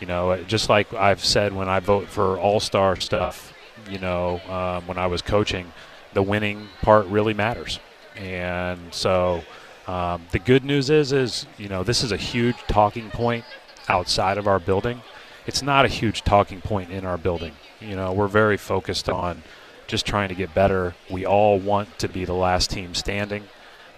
[0.00, 3.52] you know uh, just like i've said when i vote for all-star stuff
[3.90, 5.70] you know um, when i was coaching
[6.12, 7.78] the winning part really matters.
[8.16, 9.42] And so
[9.86, 13.44] um, the good news is is you know this is a huge talking point
[13.88, 15.02] outside of our building.
[15.46, 17.52] It's not a huge talking point in our building.
[17.80, 19.42] You know we're very focused on
[19.86, 20.94] just trying to get better.
[21.10, 23.44] We all want to be the last team standing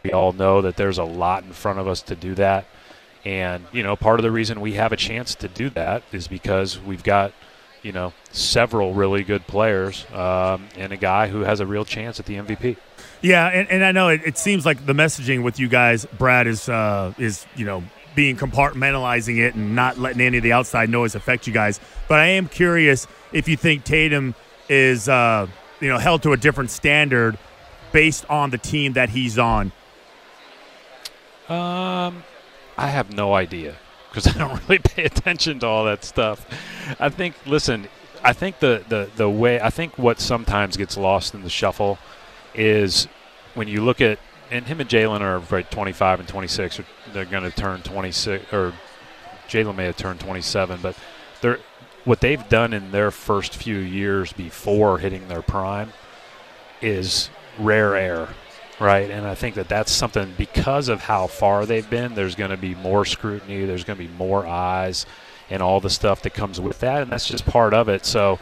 [0.02, 2.66] we all know that there's a lot in front of us to do that
[3.24, 6.28] and you know part of the reason we have a chance to do that is
[6.28, 7.32] because we've got
[7.82, 12.18] you know several really good players um, and a guy who has a real chance
[12.20, 12.76] at the mvp
[13.20, 16.46] Yeah, and, and I know it, it seems like the messaging with you guys, Brad,
[16.48, 17.84] is uh, is you know
[18.14, 21.80] being compartmentalizing it and not letting any of the outside noise affect you guys.
[22.08, 24.34] But I am curious if you think Tatum
[24.68, 25.46] is uh,
[25.80, 27.38] you know held to a different standard
[27.92, 29.70] based on the team that he's on.
[31.48, 32.24] Um,
[32.76, 33.76] I have no idea
[34.08, 36.46] because I don't really pay attention to all that stuff.
[37.00, 37.88] I think, listen,
[38.22, 41.98] I think the, the, the way, I think what sometimes gets lost in the shuffle
[42.54, 43.08] is
[43.54, 44.18] when you look at,
[44.50, 48.52] and him and Jalen are right 25 and 26, or they're going to turn 26,
[48.52, 48.74] or
[49.48, 50.96] Jalen may have turned 27, but
[51.40, 51.58] they're,
[52.04, 55.92] what they've done in their first few years before hitting their prime
[56.80, 58.28] is rare air,
[58.82, 59.10] right?
[59.10, 62.14] And I think that that's something because of how far they've been.
[62.14, 63.64] There's going to be more scrutiny.
[63.64, 65.06] There's going to be more eyes,
[65.48, 68.04] and all the stuff that comes with that, and that's just part of it.
[68.04, 68.38] So,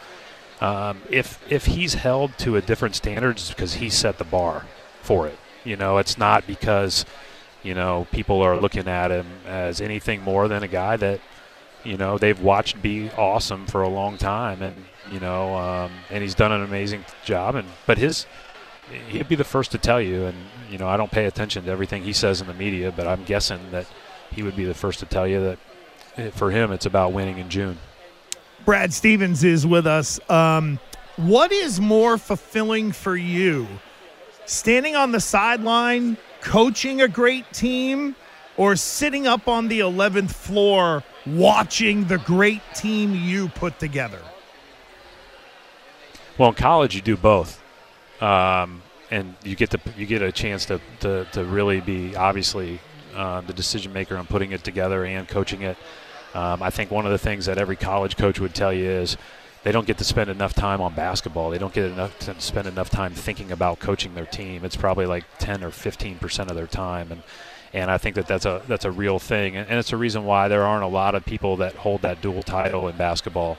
[0.59, 4.65] um, if if he's held to a different standard, it's because he set the bar
[5.01, 5.37] for it.
[5.63, 7.05] You know, it's not because
[7.63, 11.19] you know people are looking at him as anything more than a guy that
[11.83, 16.23] you know they've watched be awesome for a long time, and you know, um, and
[16.23, 17.55] he's done an amazing job.
[17.55, 18.25] And but his
[19.09, 20.25] he'd be the first to tell you.
[20.25, 20.37] And
[20.69, 23.23] you know, I don't pay attention to everything he says in the media, but I'm
[23.23, 23.87] guessing that
[24.31, 25.59] he would be the first to tell you that
[26.17, 27.77] eh, for him, it's about winning in June.
[28.65, 30.19] Brad Stevens is with us.
[30.29, 30.79] Um,
[31.17, 33.67] what is more fulfilling for you?
[34.45, 38.15] Standing on the sideline, coaching a great team,
[38.57, 44.21] or sitting up on the 11th floor watching the great team you put together?
[46.37, 47.60] Well, in college, you do both.
[48.21, 52.79] Um, and you get the you get a chance to, to, to really be obviously
[53.15, 55.77] uh, the decision maker on putting it together and coaching it.
[56.33, 59.17] Um, I think one of the things that every college coach would tell you is
[59.63, 61.49] they don't get to spend enough time on basketball.
[61.49, 64.63] They don't get enough to spend enough time thinking about coaching their team.
[64.63, 67.21] It's probably like 10 or 15 percent of their time, and
[67.73, 70.25] and I think that that's a that's a real thing, and, and it's a reason
[70.25, 73.57] why there aren't a lot of people that hold that dual title in basketball.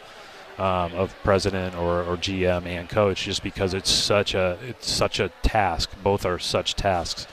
[0.59, 5.19] Um, of president or, or GM and coach, just because it's such a it's such
[5.19, 5.91] a task.
[6.03, 7.27] Both are such tasks.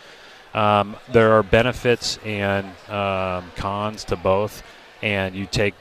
[0.54, 4.64] Um, there are benefits and um, cons to both,
[5.02, 5.76] and you take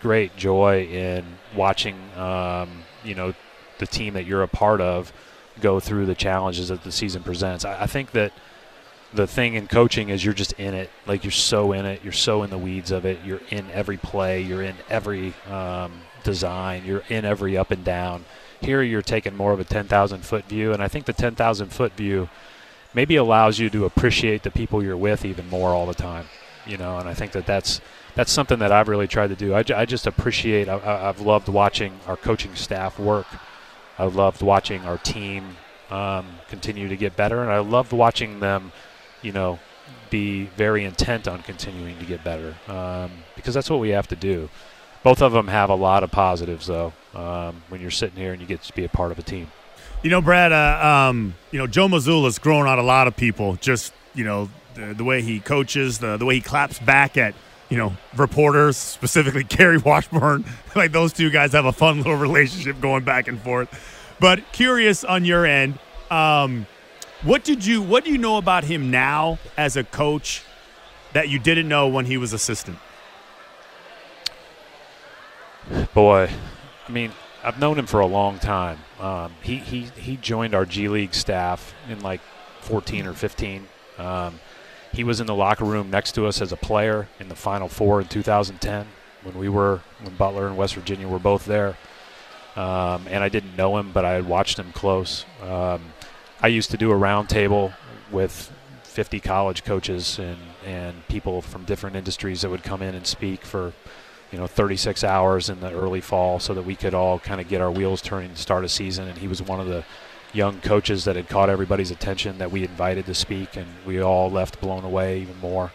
[0.00, 2.70] great joy in watching, um,
[3.02, 3.34] you know,
[3.78, 5.12] the team that you're a part of
[5.60, 7.64] go through the challenges that the season presents.
[7.64, 8.32] I, I think that
[9.12, 10.90] the thing in coaching is you're just in it.
[11.06, 12.02] Like you're so in it.
[12.02, 13.18] You're so in the weeds of it.
[13.24, 14.42] You're in every play.
[14.42, 15.92] You're in every um,
[16.24, 16.84] design.
[16.84, 18.24] You're in every up and down.
[18.60, 21.92] Here you're taking more of a 10,000 foot view, and I think the 10,000 foot
[21.92, 22.28] view
[22.94, 26.26] maybe allows you to appreciate the people you're with even more all the time.
[26.66, 27.80] You know, and I think that that's
[28.14, 29.52] that's something that I've really tried to do.
[29.52, 30.68] I, I just appreciate.
[30.68, 33.26] I, I've loved watching our coaching staff work.
[33.98, 35.56] I loved watching our team
[35.90, 38.72] um, continue to get better, and I loved watching them,
[39.20, 39.58] you know,
[40.10, 44.16] be very intent on continuing to get better um, because that's what we have to
[44.16, 44.48] do.
[45.04, 46.92] Both of them have a lot of positives, though.
[47.14, 49.52] Um, when you're sitting here and you get to be a part of a team.
[50.02, 50.50] You know, Brad.
[50.50, 53.54] Uh, um, you know, Joe Mazzulla's grown on a lot of people.
[53.56, 57.34] Just you know, the, the way he coaches, the the way he claps back at
[57.68, 60.44] you know reporters, specifically Gary Washburn.
[60.74, 63.68] like those two guys have a fun little relationship going back and forth.
[64.18, 65.78] But curious on your end,
[66.10, 66.66] um,
[67.22, 70.42] what did you what do you know about him now as a coach
[71.12, 72.78] that you didn't know when he was assistant?
[75.94, 76.30] Boy,
[76.86, 78.78] I mean, I've known him for a long time.
[79.00, 82.20] Um, he, he he joined our G League staff in like
[82.60, 83.68] 14 or 15.
[83.98, 84.40] Um,
[84.92, 87.68] he was in the locker room next to us as a player in the Final
[87.68, 88.86] Four in 2010
[89.22, 91.76] when we were when Butler and West Virginia were both there.
[92.56, 95.24] Um, and I didn't know him, but I had watched him close.
[95.42, 95.92] Um,
[96.40, 97.74] I used to do a roundtable
[98.12, 98.52] with
[98.84, 103.44] 50 college coaches and, and people from different industries that would come in and speak
[103.44, 103.72] for
[104.34, 107.46] you know 36 hours in the early fall so that we could all kind of
[107.46, 109.06] get our wheels turning to start a season.
[109.06, 109.84] And he was one of the
[110.32, 114.28] young coaches that had caught everybody's attention that we invited to speak and we all
[114.28, 115.70] left blown away even more.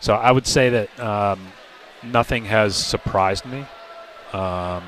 [0.00, 1.46] So i would say that um,
[2.02, 3.66] nothing has surprised me.
[4.32, 4.82] Um,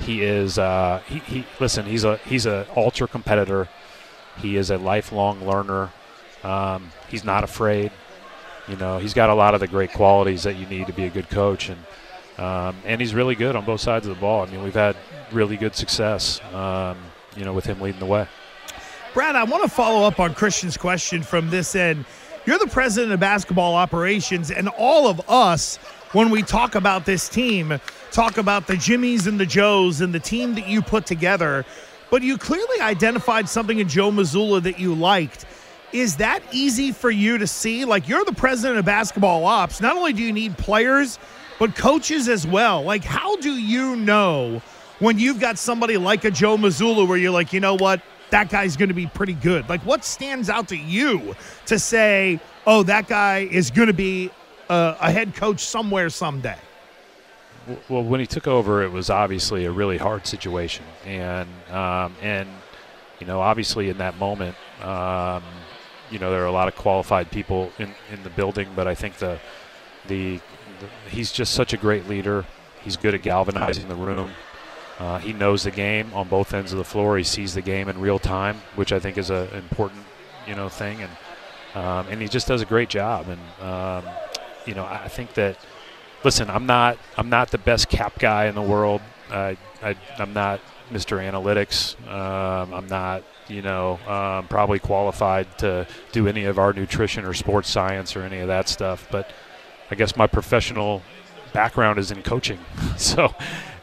[0.00, 3.68] he is uh, he, he listen he's a he's a ultra competitor.
[4.38, 5.90] He is a lifelong learner.
[6.42, 7.92] Um, he's not afraid.
[8.66, 11.04] You know he's got a lot of the great qualities that you need to be
[11.04, 11.68] a good coach.
[11.68, 11.84] And
[12.38, 14.46] um, and he's really good on both sides of the ball.
[14.46, 14.96] I mean, we've had
[15.32, 16.98] really good success, um,
[17.36, 18.26] you know, with him leading the way.
[19.12, 22.04] Brad, I want to follow up on Christian's question from this end.
[22.46, 25.76] You're the president of basketball operations, and all of us,
[26.12, 30.20] when we talk about this team, talk about the Jimmies and the Joes and the
[30.20, 31.64] team that you put together.
[32.10, 35.46] But you clearly identified something in Joe Mazzulla that you liked.
[35.92, 37.84] Is that easy for you to see?
[37.84, 39.80] Like, you're the president of basketball ops.
[39.80, 41.18] Not only do you need players,
[41.58, 42.82] but coaches as well.
[42.82, 44.60] Like, how do you know
[44.98, 48.48] when you've got somebody like a Joe Mazzulla where you're like, you know what, that
[48.48, 49.68] guy's going to be pretty good?
[49.68, 51.34] Like, what stands out to you
[51.66, 54.30] to say, oh, that guy is going to be
[54.68, 56.58] a, a head coach somewhere someday?
[57.88, 62.46] Well, when he took over, it was obviously a really hard situation, and um, and
[63.20, 65.42] you know, obviously in that moment, um,
[66.10, 68.94] you know, there are a lot of qualified people in, in the building, but I
[68.94, 69.38] think the
[70.08, 70.40] the
[71.08, 72.44] he's just such a great leader.
[72.82, 74.30] He's good at galvanizing the room.
[74.98, 77.16] Uh, he knows the game on both ends of the floor.
[77.18, 80.04] He sees the game in real time, which I think is an important,
[80.46, 81.00] you know, thing.
[81.02, 81.10] And
[81.74, 83.26] um, and he just does a great job.
[83.28, 84.04] And um,
[84.66, 85.58] you know, I think that.
[86.22, 89.02] Listen, I'm not I'm not the best cap guy in the world.
[89.30, 91.18] I, I am not Mr.
[91.18, 92.00] Analytics.
[92.08, 97.34] Um, I'm not you know um, probably qualified to do any of our nutrition or
[97.34, 99.30] sports science or any of that stuff, but
[99.94, 101.02] I guess my professional
[101.52, 102.58] background is in coaching.
[102.96, 103.32] so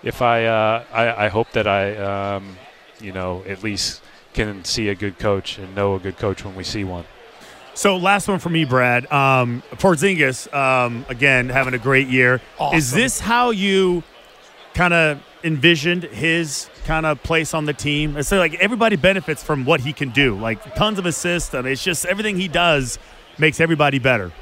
[0.03, 1.95] if I, uh, I, I, hope that I,
[2.35, 2.57] um,
[2.99, 4.01] you know, at least
[4.33, 7.05] can see a good coach and know a good coach when we see one.
[7.75, 9.09] So last one for me, Brad.
[9.09, 12.41] Um, Porzingis, um, again having a great year.
[12.59, 12.77] Awesome.
[12.77, 14.03] Is this how you
[14.73, 18.17] kind of envisioned his kind of place on the team?
[18.17, 20.37] It's like everybody benefits from what he can do.
[20.37, 22.99] Like tons of assists, and it's just everything he does
[23.37, 24.33] makes everybody better.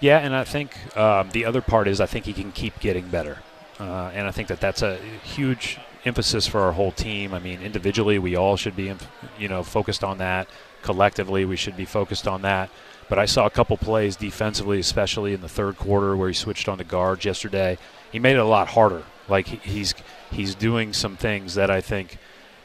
[0.00, 3.08] Yeah, and I think um, the other part is I think he can keep getting
[3.08, 3.38] better,
[3.80, 7.32] uh, and I think that that's a huge emphasis for our whole team.
[7.32, 8.92] I mean, individually, we all should be,
[9.38, 10.48] you know, focused on that.
[10.82, 12.70] Collectively, we should be focused on that.
[13.08, 16.68] But I saw a couple plays defensively, especially in the third quarter, where he switched
[16.68, 17.78] on the guards yesterday.
[18.12, 19.04] He made it a lot harder.
[19.28, 19.94] Like he's
[20.30, 22.18] he's doing some things that I think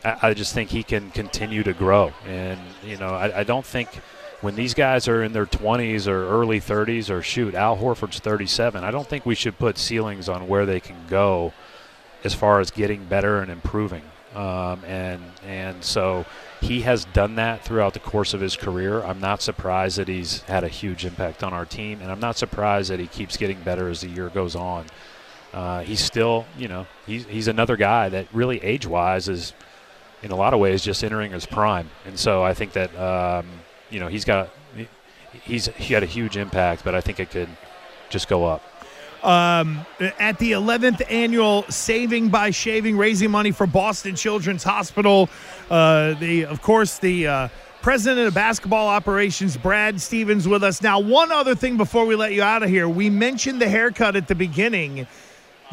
[0.03, 2.13] I just think he can continue to grow.
[2.27, 3.89] And you know, I, I don't think
[4.41, 8.84] when these guys are in their 20s or early 30s, or shoot, Al Horford's 37.
[8.84, 11.54] I don't think we should put ceilings on where they can go
[12.23, 14.04] as far as getting better and improving.
[14.36, 16.25] Um, and and so
[16.62, 19.04] he has done that throughout the course of his career.
[19.04, 22.38] I'm not surprised that he's had a huge impact on our team, and I'm not
[22.38, 24.86] surprised that he keeps getting better as the year goes on.
[25.54, 29.54] Uh, he's still, you know, he's he's another guy that really age-wise is,
[30.23, 31.89] in a lot of ways, just entering his prime.
[32.06, 33.47] And so I think that um,
[33.91, 34.49] you know he's got
[35.43, 37.49] he's he had a huge impact, but I think it could
[38.10, 38.63] just go up.
[39.23, 39.86] Um,
[40.17, 45.30] at the 11th annual Saving by Shaving, raising money for Boston Children's Hospital.
[45.69, 47.47] Uh, the, of course, the uh,
[47.84, 50.82] president of basketball operations, Brad Stevens, with us.
[50.82, 52.89] Now, one other thing before we let you out of here.
[52.89, 55.06] We mentioned the haircut at the beginning.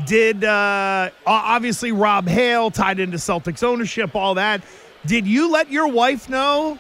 [0.05, 4.63] Did uh, obviously Rob Hale tied into Celtics ownership, all that.
[5.07, 6.79] Did you let your wife know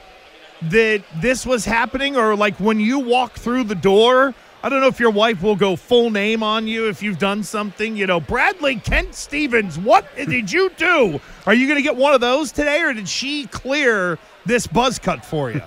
[0.63, 4.35] that this was happening, or like when you walk through the door?
[4.61, 7.45] I don't know if your wife will go full name on you if you've done
[7.45, 7.97] something.
[7.97, 11.21] You know, Bradley Kent Stevens, what did you do?
[11.47, 14.99] Are you going to get one of those today, or did she clear this buzz
[14.99, 15.63] cut for you?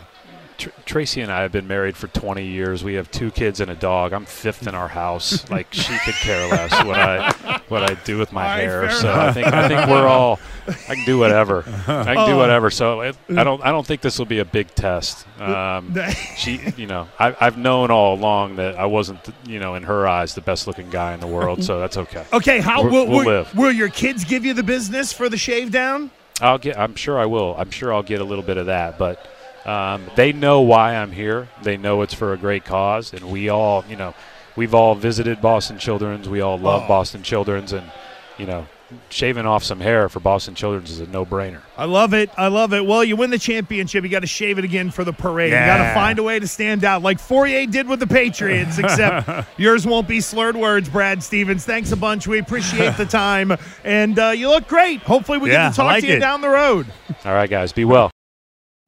[0.62, 2.84] Tr- Tracy and I have been married for 20 years.
[2.84, 4.14] We have two kids and a dog.
[4.14, 5.50] I'm fifth in our house.
[5.50, 8.92] Like she could care less what I what I do with my right, hair.
[8.92, 9.30] So enough.
[9.30, 10.40] I think I think we're all.
[10.88, 11.64] I can do whatever.
[11.88, 12.38] I can do Oh.
[12.38, 12.70] whatever.
[12.70, 15.26] So it, I don't I don't think this will be a big test.
[15.40, 15.96] Um,
[16.38, 20.08] she, you know, I, I've known all along that I wasn't, you know, in her
[20.08, 21.64] eyes, the best looking guy in the world.
[21.64, 22.24] So that's okay.
[22.32, 23.56] Okay, how We're- will, we'll live?
[23.56, 26.12] will your kids give you the business for the shave down?
[26.40, 26.78] I'll get.
[26.78, 27.56] I'm sure I will.
[27.58, 29.28] I'm sure I'll get a little bit of that, but
[29.66, 31.48] um, they know why I'm here.
[31.64, 34.14] They know it's for a great cause, and we all, you know,
[34.56, 36.28] we've all visited Boston Children's.
[36.28, 36.88] We all love Oh.
[36.88, 37.90] Boston Children's, and
[38.38, 38.68] you know,
[39.10, 41.62] shaving off some hair for Boston Children's is a no-brainer.
[41.78, 42.30] I love it.
[42.38, 42.84] I love it.
[42.86, 44.04] Well, you win the championship.
[44.04, 45.52] You got to shave it again for the parade.
[45.54, 48.80] You got to find a way to stand out, like Fauria did with the Patriots.
[48.80, 50.90] Except yours won't be slurred words.
[50.90, 52.26] Brad Stevens, thanks a bunch.
[52.28, 55.02] We appreciate the time, and uh, you look great.
[55.04, 56.20] Hopefully, we Yeah, get to talk like to you it.
[56.20, 56.88] down the road.
[57.24, 58.10] All right, guys, be well.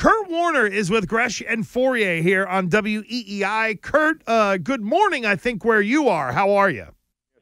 [0.00, 3.82] Kurt Warner is with Gresh and Fauria here on WEEI.
[3.82, 5.26] Kurt, uh, good morning.
[5.26, 6.32] I think where you are.
[6.32, 6.86] How are you?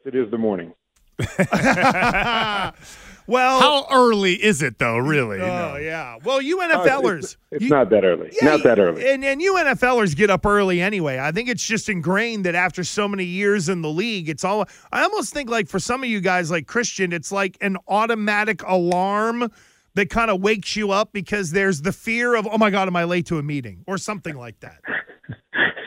[0.05, 0.75] It is the morning.
[3.29, 4.99] well, How early is it though?
[4.99, 5.40] Really?
[5.40, 6.16] Oh yeah.
[6.25, 7.18] Well, you Oh, it's- NFLers.
[7.18, 8.31] It's, it's you- not that early.
[8.42, 9.09] Yeah, not that early.
[9.09, 11.21] And and you NFLers get up early anyway.
[11.21, 14.64] I think it's just ingrained that after so many years in the league, it's all.
[14.90, 18.64] I almost think like for some of you guys, like Christian, it's like an automatic
[18.64, 19.53] alarm
[19.99, 22.95] that kind of wakes you up because there's the fear of, oh my god, am
[22.95, 24.81] I late to a meeting or something like that.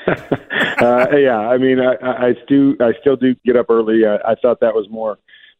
[0.81, 4.05] uh, yeah, I mean, I, I still I still do get up early.
[4.05, 5.17] I, I thought that was more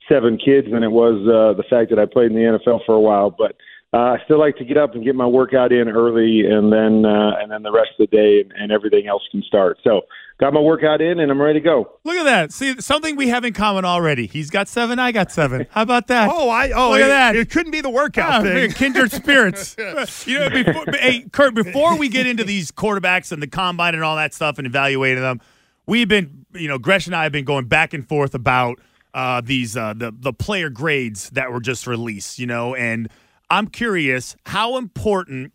[0.10, 2.94] seven kids than it was uh, the fact that I played in the NFL for
[2.94, 3.30] a while.
[3.30, 3.56] But
[3.94, 7.06] uh, I still like to get up and get my workout in early, and then
[7.06, 9.80] uh, and then the rest of the day and, and everything else can start.
[9.84, 10.02] So
[10.40, 11.92] got my workout in, and I'm ready to go.
[12.06, 12.54] Look at that.
[12.54, 14.28] See, something we have in common already.
[14.28, 15.68] He's got seven, I got seven.
[15.72, 16.30] How about that?
[16.42, 17.36] Oh, I oh, Look it, at that.
[17.36, 18.72] It couldn't be the workout Ah, thing.
[18.72, 19.76] kindred spirits.
[20.26, 24.04] you know, before, hey, Kurt, before we get into these quarterbacks and the combine and
[24.04, 25.42] all that stuff and evaluating them,
[25.86, 28.80] we've been, you know, Gresh and I have been going back and forth about
[29.14, 32.40] uh, these uh, the the player grades that were just released.
[32.40, 33.10] You know, and
[33.52, 35.52] I'm curious how important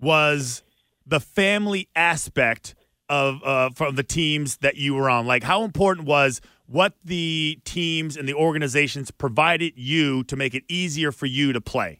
[0.00, 0.62] was
[1.04, 2.76] the family aspect
[3.08, 5.26] of uh, from the teams that you were on?
[5.26, 10.62] Like, how important was what the teams and the organizations provided you to make it
[10.68, 11.98] easier for you to play?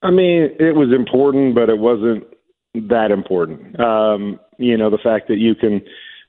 [0.00, 2.22] I mean, it was important, but it wasn't
[2.88, 3.80] that important.
[3.80, 5.82] Um, you know, the fact that you can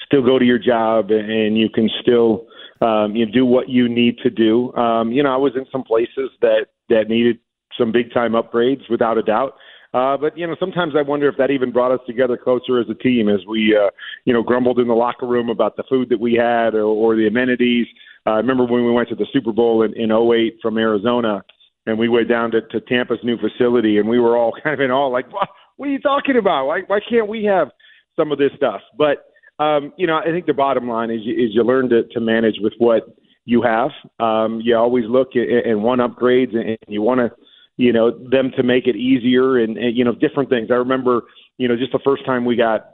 [0.03, 2.47] still go to your job and you can still
[2.81, 4.73] um, you do what you need to do.
[4.73, 7.39] Um, you know, I was in some places that that needed
[7.77, 9.53] some big time upgrades, without a doubt.
[9.93, 12.87] Uh, but you know, sometimes I wonder if that even brought us together closer as
[12.89, 13.89] a team, as we uh,
[14.25, 17.15] you know grumbled in the locker room about the food that we had or, or
[17.15, 17.87] the amenities.
[18.25, 21.43] Uh, I remember when we went to the Super Bowl in, in 08 from Arizona,
[21.85, 24.81] and we went down to, to Tampa's new facility, and we were all kind of
[24.81, 26.67] in awe, like, what, what are you talking about?
[26.67, 27.69] Why, why can't we have
[28.17, 28.81] some of this stuff?
[28.97, 29.23] But
[29.59, 32.19] um, you know, I think the bottom line is you, is you learn to, to
[32.19, 33.07] manage with what
[33.47, 33.91] you have.
[34.19, 37.31] Um, you always look at, and want upgrades, and you want to,
[37.77, 40.69] you know, them to make it easier and, and you know different things.
[40.69, 41.21] I remember,
[41.57, 42.91] you know, just the first time we got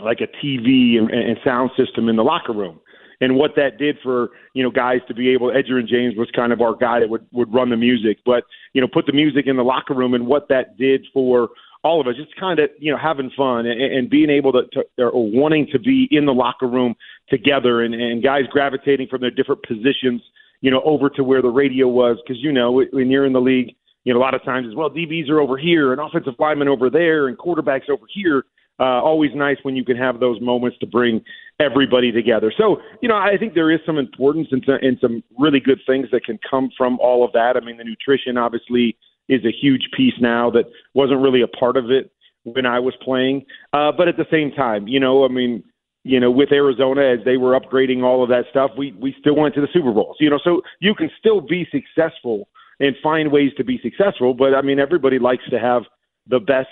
[0.00, 2.80] like a TV and, and sound system in the locker room
[3.20, 5.48] and what that did for you know guys to be able.
[5.48, 8.80] Edgerrin James was kind of our guy that would would run the music, but you
[8.80, 11.48] know put the music in the locker room and what that did for
[11.82, 14.62] all of us, just kind of you know having fun and, and being able to,
[14.72, 16.94] to or wanting to be in the locker room
[17.28, 20.22] together, and, and guys gravitating from their different positions,
[20.60, 23.40] you know, over to where the radio was, because you know when you're in the
[23.40, 23.74] league,
[24.04, 26.68] you know a lot of times as well, DBs are over here and offensive linemen
[26.68, 28.44] over there and quarterbacks over here.
[28.78, 31.22] Uh, always nice when you can have those moments to bring
[31.60, 32.50] everybody together.
[32.56, 36.06] So, you know, I think there is some importance and, and some really good things
[36.12, 37.58] that can come from all of that.
[37.58, 38.96] I mean, the nutrition obviously
[39.30, 42.10] is a huge piece now that wasn't really a part of it
[42.42, 43.46] when I was playing.
[43.72, 45.62] Uh, but at the same time, you know, I mean,
[46.02, 49.36] you know, with Arizona as they were upgrading all of that stuff, we we still
[49.36, 50.16] went to the Super Bowls.
[50.18, 52.48] You know, so you can still be successful
[52.80, 54.34] and find ways to be successful.
[54.34, 55.82] But I mean, everybody likes to have
[56.26, 56.68] the best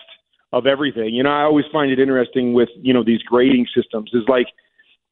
[0.53, 1.15] of everything.
[1.15, 4.11] You know, I always find it interesting with you know these grading systems.
[4.15, 4.47] Is like,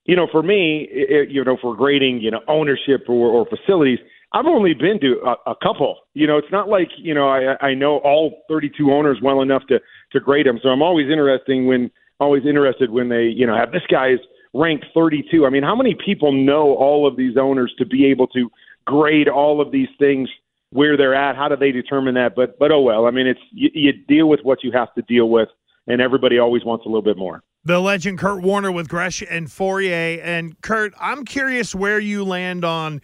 [0.07, 3.99] you know, for me, it, you know, for grading, you know, ownership or, or facilities
[4.33, 5.97] I've only been to a, a couple.
[6.15, 9.63] You know, it's not like you know I, I know all 32 owners well enough
[9.69, 9.81] to
[10.13, 10.59] to grade them.
[10.63, 14.19] So I'm always interesting when always interested when they you know have this guy's
[14.55, 15.47] ranked 32.
[15.47, 18.51] I mean, how many people know all of these owners to be able to
[18.87, 20.29] grade all of these things
[20.71, 21.37] where they're at?
[21.37, 22.35] How do they determine that?
[22.35, 23.07] But but oh well.
[23.07, 25.49] I mean, it's you, you deal with what you have to deal with,
[25.87, 27.43] and everybody always wants a little bit more.
[27.65, 30.21] The legend Kurt Warner with Gresh and Fauria.
[30.23, 33.01] And Kurt, I'm curious where you land on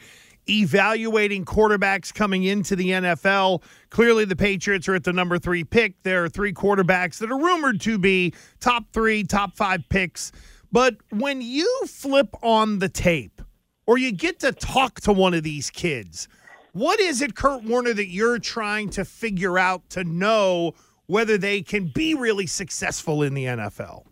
[0.61, 3.62] evaluating quarterbacks coming into the NFL.
[3.90, 6.03] Clearly, the Patriots are at the number three pick.
[6.03, 10.32] There are three quarterbacks that are rumored to be top three, top five picks.
[10.70, 13.42] But when you flip on the tape
[13.86, 16.28] or you get to talk to one of these kids,
[16.72, 20.72] what is it, Kurt Warner, that you're trying to figure out to know
[21.07, 24.07] whether they can be really successful in the NFL?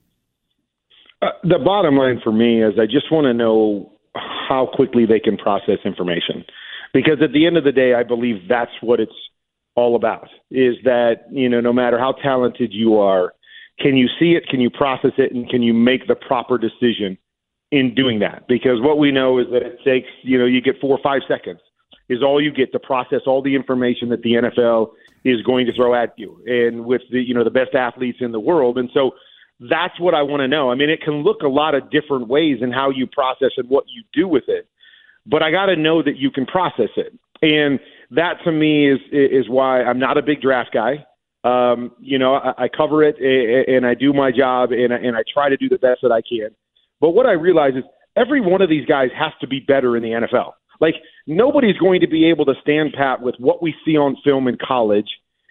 [1.23, 3.93] Uh, the bottom line for me is I just want to know
[4.51, 6.45] how quickly they can process information.
[6.93, 9.15] Because at the end of the day, I believe that's what it's
[9.77, 13.33] all about is that, you know, no matter how talented you are,
[13.79, 17.17] can you see it, can you process it, and can you make the proper decision
[17.71, 18.49] in doing that?
[18.49, 21.23] Because what we know is that it takes, you know, you get four or five
[21.29, 21.61] seconds
[22.09, 24.91] is all you get to process all the information that the NFL
[25.23, 28.33] is going to throw at you and with the, you know, the best athletes in
[28.33, 28.79] the world.
[28.79, 29.13] And so
[29.61, 30.71] that's what I want to know.
[30.71, 33.69] I mean, it can look a lot of different ways in how you process and
[33.69, 34.67] what you do with it,
[35.27, 37.13] but I got to know that you can process it.
[37.43, 37.79] And
[38.11, 41.07] that to me is is why I'm not a big draft guy.
[41.43, 45.17] Um, you know, I, I cover it and I do my job and I, and
[45.17, 46.51] I try to do the best that I can.
[47.01, 47.85] But what I realize is
[48.17, 50.53] every one of these guys has to be better in the NFL.
[50.81, 50.97] Like
[51.27, 54.59] nobody's going to be able to stand pat with what we see on film in
[54.63, 55.09] college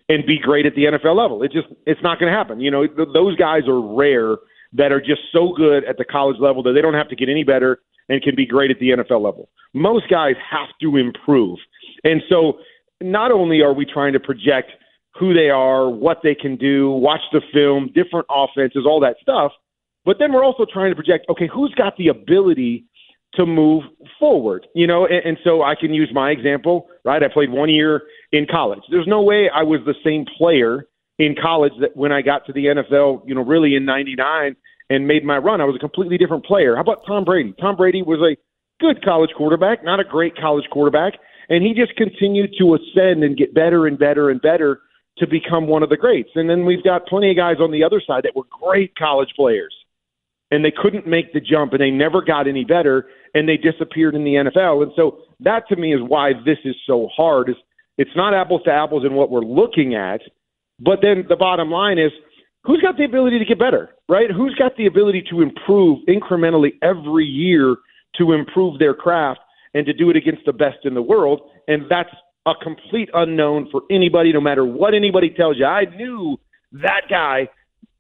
[0.10, 1.44] and be great at the NFL level.
[1.44, 2.60] It just it's not going to happen.
[2.60, 4.38] You know, th- those guys are rare
[4.74, 7.30] that are just so good at the college level that they don't have to get
[7.30, 7.80] any better
[8.10, 9.50] and can be great at the NFL level.
[9.74, 11.60] Most guys have to improve.
[12.04, 12.60] And so
[13.02, 14.72] not only are we trying to project
[15.20, 19.52] who they are, what they can do, watch the film, different offenses, all that stuff,
[20.06, 22.86] but then we're also trying to project okay, who's got the ability
[23.36, 23.84] to move
[24.20, 27.22] forward, you know, and, and so I can use my example, right?
[27.22, 28.82] I played one year in college.
[28.90, 32.54] There's no way I was the same player in college that when I got to
[32.54, 34.56] the NFL, you know, really in 99
[34.90, 36.76] and made my run, I was a completely different player.
[36.76, 37.54] How about Tom Brady?
[37.60, 38.38] Tom Brady was a
[38.82, 41.14] good college quarterback, not a great college quarterback,
[41.50, 44.82] and he just continued to ascend and get better and better and better
[45.18, 46.30] to become one of the greats.
[46.36, 49.30] And then we've got plenty of guys on the other side that were great college
[49.36, 49.74] players
[50.52, 54.16] and they couldn't make the jump and they never got any better and they disappeared
[54.16, 54.84] in the NFL.
[54.84, 57.56] And so that to me is why this is so hard is
[58.00, 60.22] it's not apples to apples in what we're looking at,
[60.80, 62.14] but then the bottom line is
[62.64, 64.32] who's got the ability to get better, right?
[64.32, 67.76] Who's got the ability to improve incrementally every year
[68.18, 69.42] to improve their craft
[69.74, 71.42] and to do it against the best in the world?
[71.68, 72.10] And that's
[72.46, 75.66] a complete unknown for anybody, no matter what anybody tells you.
[75.66, 76.40] I knew
[76.72, 77.50] that guy.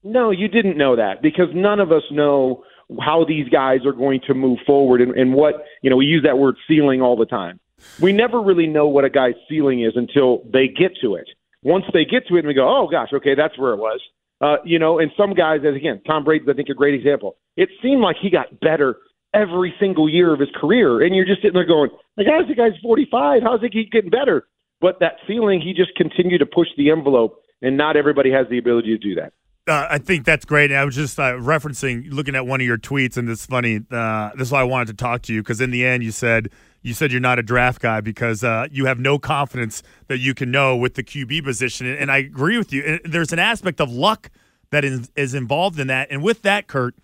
[0.01, 2.63] No, you didn't know that because none of us know
[3.01, 6.23] how these guys are going to move forward and, and what, you know, we use
[6.23, 7.59] that word ceiling all the time.
[7.99, 11.27] We never really know what a guy's ceiling is until they get to it.
[11.63, 13.99] Once they get to it and we go, oh gosh, okay, that's where it was.
[14.41, 17.35] Uh, you know, and some guys, as again, Tom Brady's, I think, a great example.
[17.57, 18.97] It seemed like he got better
[19.33, 22.55] every single year of his career, and you're just sitting there going, "The guy's the
[22.55, 23.43] guy's 45.
[23.43, 24.47] How's he keep getting better?"
[24.79, 28.57] But that ceiling, he just continued to push the envelope, and not everybody has the
[28.57, 29.33] ability to do that.
[29.67, 30.71] Uh, I think that's great.
[30.71, 33.81] I was just uh, referencing, looking at one of your tweets, and it's funny.
[33.91, 36.11] Uh, this is why I wanted to talk to you because in the end, you
[36.11, 36.49] said
[36.81, 40.33] you said you're not a draft guy because uh, you have no confidence that you
[40.33, 42.99] can know with the QB position, and I agree with you.
[43.03, 44.29] There's an aspect of luck
[44.71, 46.95] that is, is involved in that, and with that, Kurt,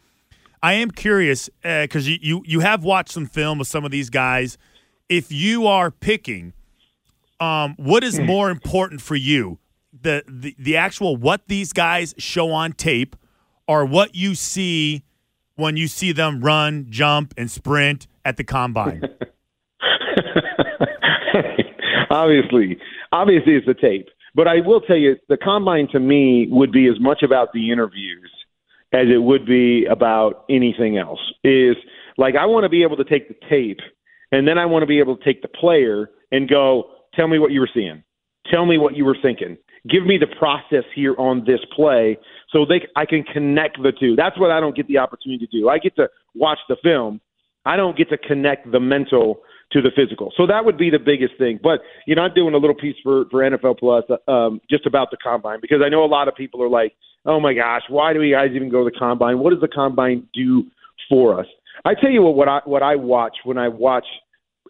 [0.63, 3.91] I am curious because uh, you, you you have watched some film of some of
[3.91, 4.57] these guys.
[5.09, 6.53] If you are picking,
[7.39, 8.25] um, what is hmm.
[8.25, 9.59] more important for you?
[10.01, 13.15] The, the the actual what these guys show on tape,
[13.67, 15.03] or what you see
[15.55, 19.03] when you see them run, jump, and sprint at the combine.
[22.09, 22.77] obviously,
[23.11, 24.09] obviously, it's the tape.
[24.33, 27.71] But I will tell you, the combine to me would be as much about the
[27.71, 28.29] interviews
[28.93, 31.19] as it would be about anything else.
[31.43, 31.75] Is
[32.17, 33.79] like I want to be able to take the tape,
[34.31, 37.39] and then I want to be able to take the player and go, tell me
[37.39, 38.03] what you were seeing,
[38.51, 39.57] tell me what you were thinking,
[39.89, 42.17] give me the process here on this play,
[42.49, 44.15] so they I can connect the two.
[44.15, 45.69] That's what I don't get the opportunity to do.
[45.69, 47.21] I get to watch the film.
[47.65, 49.41] I don't get to connect the mental
[49.71, 50.31] to the physical.
[50.37, 51.59] So that would be the biggest thing.
[51.61, 55.11] But you know, I'm doing a little piece for for NFL Plus um, just about
[55.11, 56.93] the combine because I know a lot of people are like,
[57.25, 59.39] "Oh my gosh, why do we guys even go to the combine?
[59.39, 60.65] What does the combine do
[61.09, 61.47] for us?"
[61.83, 64.05] I tell you what, what I what I watch when I watch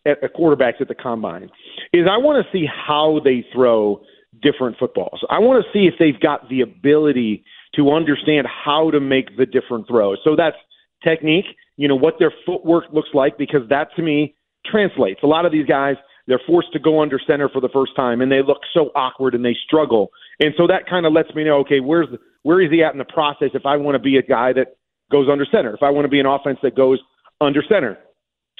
[0.05, 1.49] at, at quarterbacks at the combine
[1.93, 4.01] is I want to see how they throw
[4.41, 5.23] different footballs.
[5.29, 7.43] I want to see if they've got the ability
[7.75, 10.17] to understand how to make the different throws.
[10.23, 10.57] So that's
[11.03, 11.45] technique,
[11.77, 14.34] you know, what their footwork looks like because that to me
[14.69, 15.21] translates.
[15.23, 15.95] A lot of these guys,
[16.27, 19.35] they're forced to go under center for the first time, and they look so awkward
[19.35, 20.09] and they struggle.
[20.39, 22.93] And so that kind of lets me know, okay, where's the, where is he at
[22.93, 23.49] in the process?
[23.53, 24.77] If I want to be a guy that
[25.11, 26.99] goes under center, if I want to be an offense that goes
[27.41, 27.97] under center,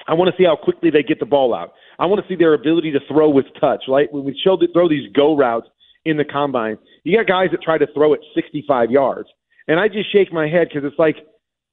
[0.08, 1.74] I want to see how quickly they get the ball out.
[2.00, 3.86] I want to see their ability to throw with touch.
[3.88, 5.68] Right when we showed throw these go routes
[6.04, 9.30] in the combine, you got guys that try to throw it 65 yards,
[9.68, 11.18] and I just shake my head because it's like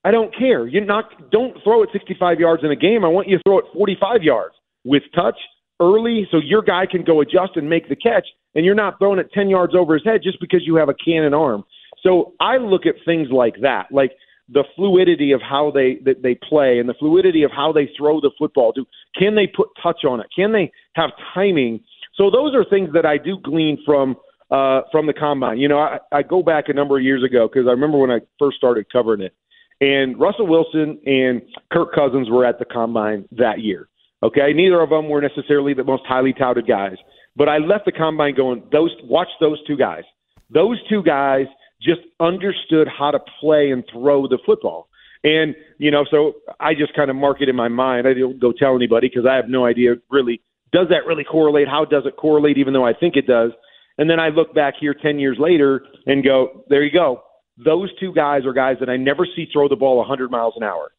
[0.04, 0.66] I don't care.
[0.66, 3.04] You're not don't throw it 65 yards in a game.
[3.04, 5.38] I want you to throw it 45 yards with touch
[5.80, 9.18] early so your guy can go adjust and make the catch and you're not throwing
[9.18, 11.64] it 10 yards over his head just because you have a cannon arm.
[12.02, 14.12] So I look at things like that, like
[14.48, 18.20] the fluidity of how they that they play and the fluidity of how they throw
[18.20, 18.72] the football.
[18.72, 18.84] Do
[19.16, 20.26] can they put touch on it?
[20.34, 21.80] Can they have timing?
[22.14, 24.16] So those are things that I do glean from
[24.50, 25.58] uh, from the combine.
[25.58, 28.10] You know, I, I go back a number of years ago because I remember when
[28.10, 29.34] I first started covering it
[29.82, 33.88] and Russell Wilson and Kirk Cousins were at the combine that year.
[34.22, 36.96] Okay, neither of them were necessarily the most highly touted guys,
[37.34, 38.62] but I left the combine going.
[38.70, 40.04] Those watch those two guys.
[40.50, 41.46] Those two guys
[41.80, 44.88] just understood how to play and throw the football.
[45.24, 48.06] And you know, so I just kind of mark it in my mind.
[48.06, 50.40] I don't go tell anybody because I have no idea really
[50.72, 51.68] does that really correlate?
[51.68, 52.56] How does it correlate?
[52.56, 53.50] Even though I think it does.
[53.98, 57.22] And then I look back here ten years later and go, there you go.
[57.56, 60.62] Those two guys are guys that I never see throw the ball 100 miles an
[60.62, 60.92] hour.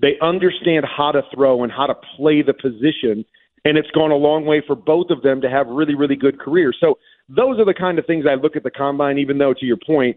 [0.00, 3.24] They understand how to throw and how to play the position,
[3.64, 6.40] and it's gone a long way for both of them to have really, really good
[6.40, 6.76] careers.
[6.80, 6.98] So
[7.28, 9.76] those are the kind of things I look at the combine, even though, to your
[9.76, 10.16] point,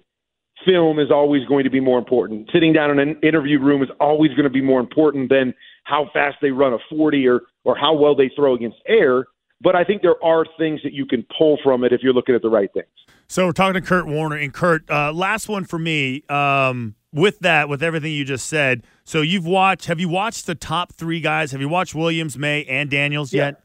[0.65, 2.49] film is always going to be more important.
[2.53, 5.53] Sitting down in an interview room is always going to be more important than
[5.83, 9.25] how fast they run a 40 or, or how well they throw against air.
[9.61, 12.35] But I think there are things that you can pull from it if you're looking
[12.35, 12.87] at the right things.
[13.27, 14.89] So we're talking to Kurt Warner and Kurt.
[14.89, 16.23] Uh, last one for me.
[16.29, 19.85] Um, with that, with everything you just said, so you've watched.
[19.85, 21.51] Have you watched the top three guys?
[21.51, 23.45] Have you watched Williams, Maye, and Daniels yeah.
[23.45, 23.61] yet?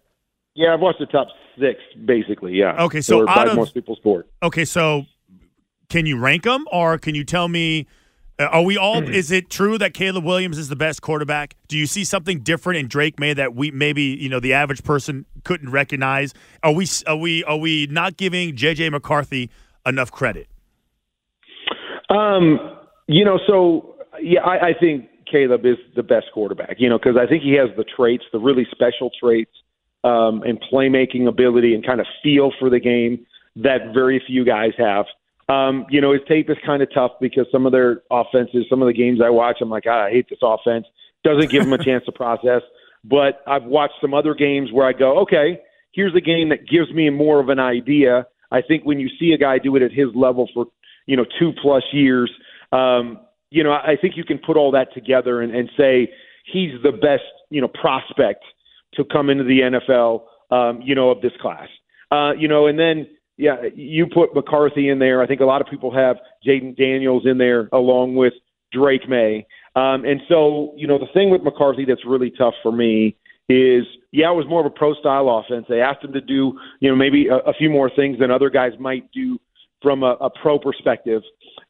[0.55, 1.28] Yeah, I've watched the top
[1.59, 2.53] six, basically.
[2.53, 2.84] Yeah.
[2.84, 4.28] Okay, so out of most people's sport.
[4.43, 5.05] Okay, so
[5.89, 7.86] can you rank them, or can you tell me
[8.39, 9.01] are we all?
[9.01, 9.12] Mm-hmm.
[9.12, 11.57] is it true that Caleb Williams is the best quarterback?
[11.66, 14.84] Do you see something different in Drake Maye that we maybe you know the average
[14.84, 16.34] person couldn't recognize?
[16.62, 19.51] Are we are we are we not giving JJ McCarthy
[19.84, 20.49] enough credit?
[22.11, 22.76] Um,
[23.07, 26.76] you know, so yeah, I, I think Caleb is the best quarterback.
[26.78, 29.51] You know, because I think he has the traits, the really special traits,
[30.05, 33.26] um, and playmaking ability and kind of feel for the game
[33.57, 35.07] that very few guys have.
[35.49, 38.82] Um, you know, his tape is kind of tough because some of their offenses, some
[38.82, 40.86] of the games I watch, I'm like, ah, I hate this offense.
[41.24, 42.62] Doesn't give him a chance to process.
[43.05, 45.61] But I've watched some other games where I go, okay,
[45.92, 48.26] here's a game that gives me more of an idea.
[48.51, 50.66] I think when you see a guy do it at his level for
[51.07, 52.30] you know two plus years,
[52.72, 53.20] um,
[53.51, 56.12] you know I think you can put all that together and, and say
[56.44, 58.44] he's the best you know prospect
[58.94, 61.68] to come into the NFL um, you know of this class.
[62.11, 63.07] Uh, you know, and then
[63.39, 65.22] yeah, you put McCarthy in there.
[65.22, 66.16] I think a lot of people have
[66.47, 68.34] Jayden Daniels in there along with
[68.72, 69.47] Drake Maye.
[69.76, 73.16] Um, and so, you know, the thing with McCarthy that's really tough for me
[73.49, 75.66] is, yeah, it was more of a pro style offense.
[75.68, 78.51] They asked him to do, you know, maybe a, a few more things than other
[78.51, 79.39] guys might do
[79.80, 81.22] from a, a pro perspective,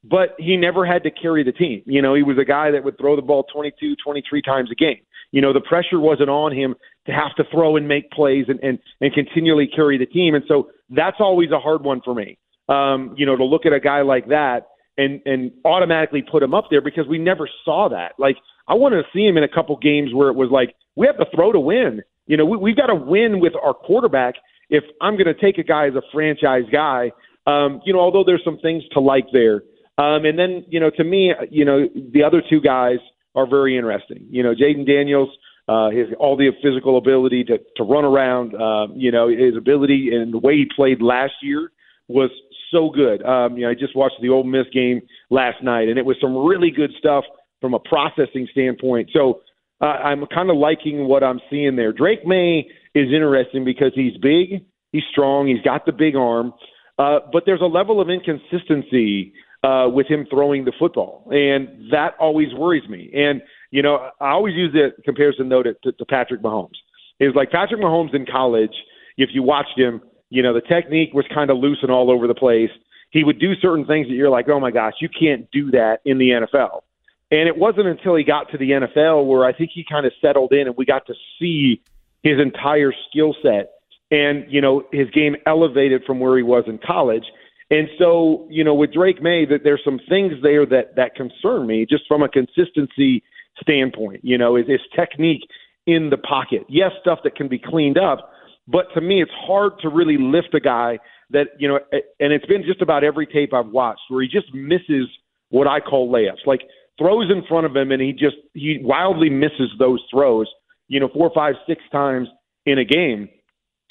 [0.02, 1.82] but he never had to carry the team.
[1.84, 4.74] You know, he was a guy that would throw the ball 22, 23 times a
[4.74, 5.00] game.
[5.30, 8.58] You know, the pressure wasn't on him to have to throw and make plays and,
[8.62, 10.34] and, and continually carry the team.
[10.34, 12.38] And so that's always a hard one for me.
[12.68, 16.54] Um, you know, to look at a guy like that and and automatically put him
[16.54, 18.12] up there because we never saw that.
[18.18, 18.36] Like
[18.66, 21.16] I wanted to see him in a couple games where it was like we have
[21.18, 22.02] to throw to win.
[22.26, 24.34] You know, we, we've got to win with our quarterback.
[24.68, 27.10] If I'm going to take a guy as a franchise guy,
[27.46, 29.62] um, you know, although there's some things to like there.
[29.96, 32.98] Um, and then, you know, to me, you know, the other two guys
[33.34, 34.26] are very interesting.
[34.28, 35.30] You know, Jayden Daniels,
[35.68, 38.54] uh, his all the physical ability to to run around.
[38.54, 41.70] Um, you know, his ability and the way he played last year
[42.08, 42.30] was
[42.70, 43.22] so good.
[43.22, 45.00] Um, you know, I just watched the Ole Miss game
[45.30, 47.24] last night, and it was some really good stuff
[47.60, 49.10] from a processing standpoint.
[49.12, 49.42] So
[49.80, 51.92] uh, I'm kind of liking what I'm seeing there.
[51.92, 56.52] Drake Maye is interesting because he's big, he's strong, he's got the big arm,
[56.98, 62.14] uh, but there's a level of inconsistency uh, with him throwing the football, and that
[62.18, 63.10] always worries me.
[63.14, 66.76] And you know, I always use the comparison though to, to, to Patrick Mahomes.
[67.20, 68.74] Is like Patrick Mahomes in college.
[69.16, 70.00] If you watched him,
[70.30, 72.70] you know, the technique was kind of loose and all over the place.
[73.10, 76.00] He would do certain things that you're like, oh my gosh, you can't do that
[76.04, 76.82] in the NFL.
[77.30, 80.12] And it wasn't until he got to the NFL where I think he kind of
[80.20, 81.82] settled in and we got to see
[82.22, 83.72] his entire skill set
[84.10, 87.24] and, you know, his game elevated from where he was in college.
[87.70, 91.66] And so, you know, with Drake Maye, that there's some things there that that concern
[91.66, 93.22] me just from a consistency
[93.60, 94.20] standpoint.
[94.24, 95.42] You know, his technique
[95.86, 96.64] in the pocket.
[96.68, 98.30] Yes, stuff that can be cleaned up,
[98.66, 100.98] but to me, it's hard to really lift a guy
[101.30, 104.52] that, you know, and it's been just about every tape I've watched where he just
[104.52, 105.08] misses
[105.48, 106.46] what I call layups.
[106.46, 106.60] Like
[106.98, 110.46] throws in front of him and he just, he wildly misses those throws,
[110.88, 112.28] you know, four, five, six times
[112.66, 113.30] in a game.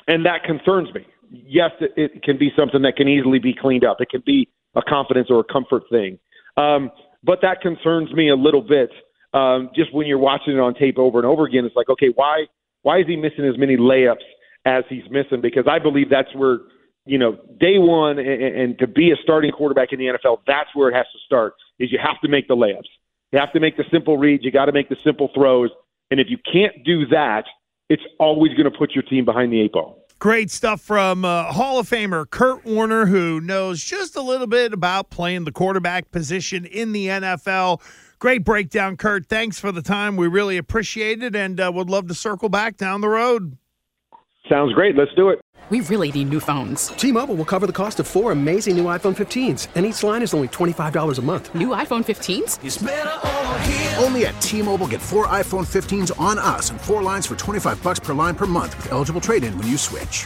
[0.08, 1.06] And that concerns me.
[1.32, 3.98] Yes, it, it can be something that can easily be cleaned up.
[4.00, 6.20] It can be a confidence or a comfort thing.
[6.56, 6.92] Um,
[7.24, 8.92] but that concerns me a little bit.
[9.38, 12.10] Um, just when you're watching it on tape over and over again, it's like, okay,
[12.16, 12.46] why
[12.82, 14.26] why is he missing as many layups
[14.66, 16.60] as he's missing because I believe that's where
[17.06, 20.70] you know day one and, and to be a starting quarterback in the NFL, that's
[20.74, 21.54] where it has to start.
[21.78, 22.90] Is you have to make the layups,
[23.32, 25.70] you have to make the simple reads, you got to make the simple throws,
[26.10, 27.44] and if you can't do that,
[27.90, 30.04] it's always going to put your team behind the eight ball.
[30.20, 34.74] Great stuff from uh, Hall of Famer Kurt Warner, who knows just a little bit
[34.74, 37.82] about playing the quarterback position in the NFL.
[38.20, 39.28] Great breakdown, Kurt.
[39.28, 40.16] Thanks for the time.
[40.16, 43.58] We really appreciate it and uh, would love to circle back down the road.
[44.50, 44.96] Sounds great.
[44.96, 45.40] Let's do it.
[45.70, 46.88] We really need new phones.
[46.90, 50.22] T Mobile will cover the cost of four amazing new iPhone 15s, and each line
[50.22, 51.54] is only $25 a month.
[51.54, 54.02] New iPhone 15s?
[54.02, 57.84] Only at T Mobile get four iPhone 15s on us and four lines for 25
[57.84, 60.26] bucks per line per month with eligible trade in when you switch.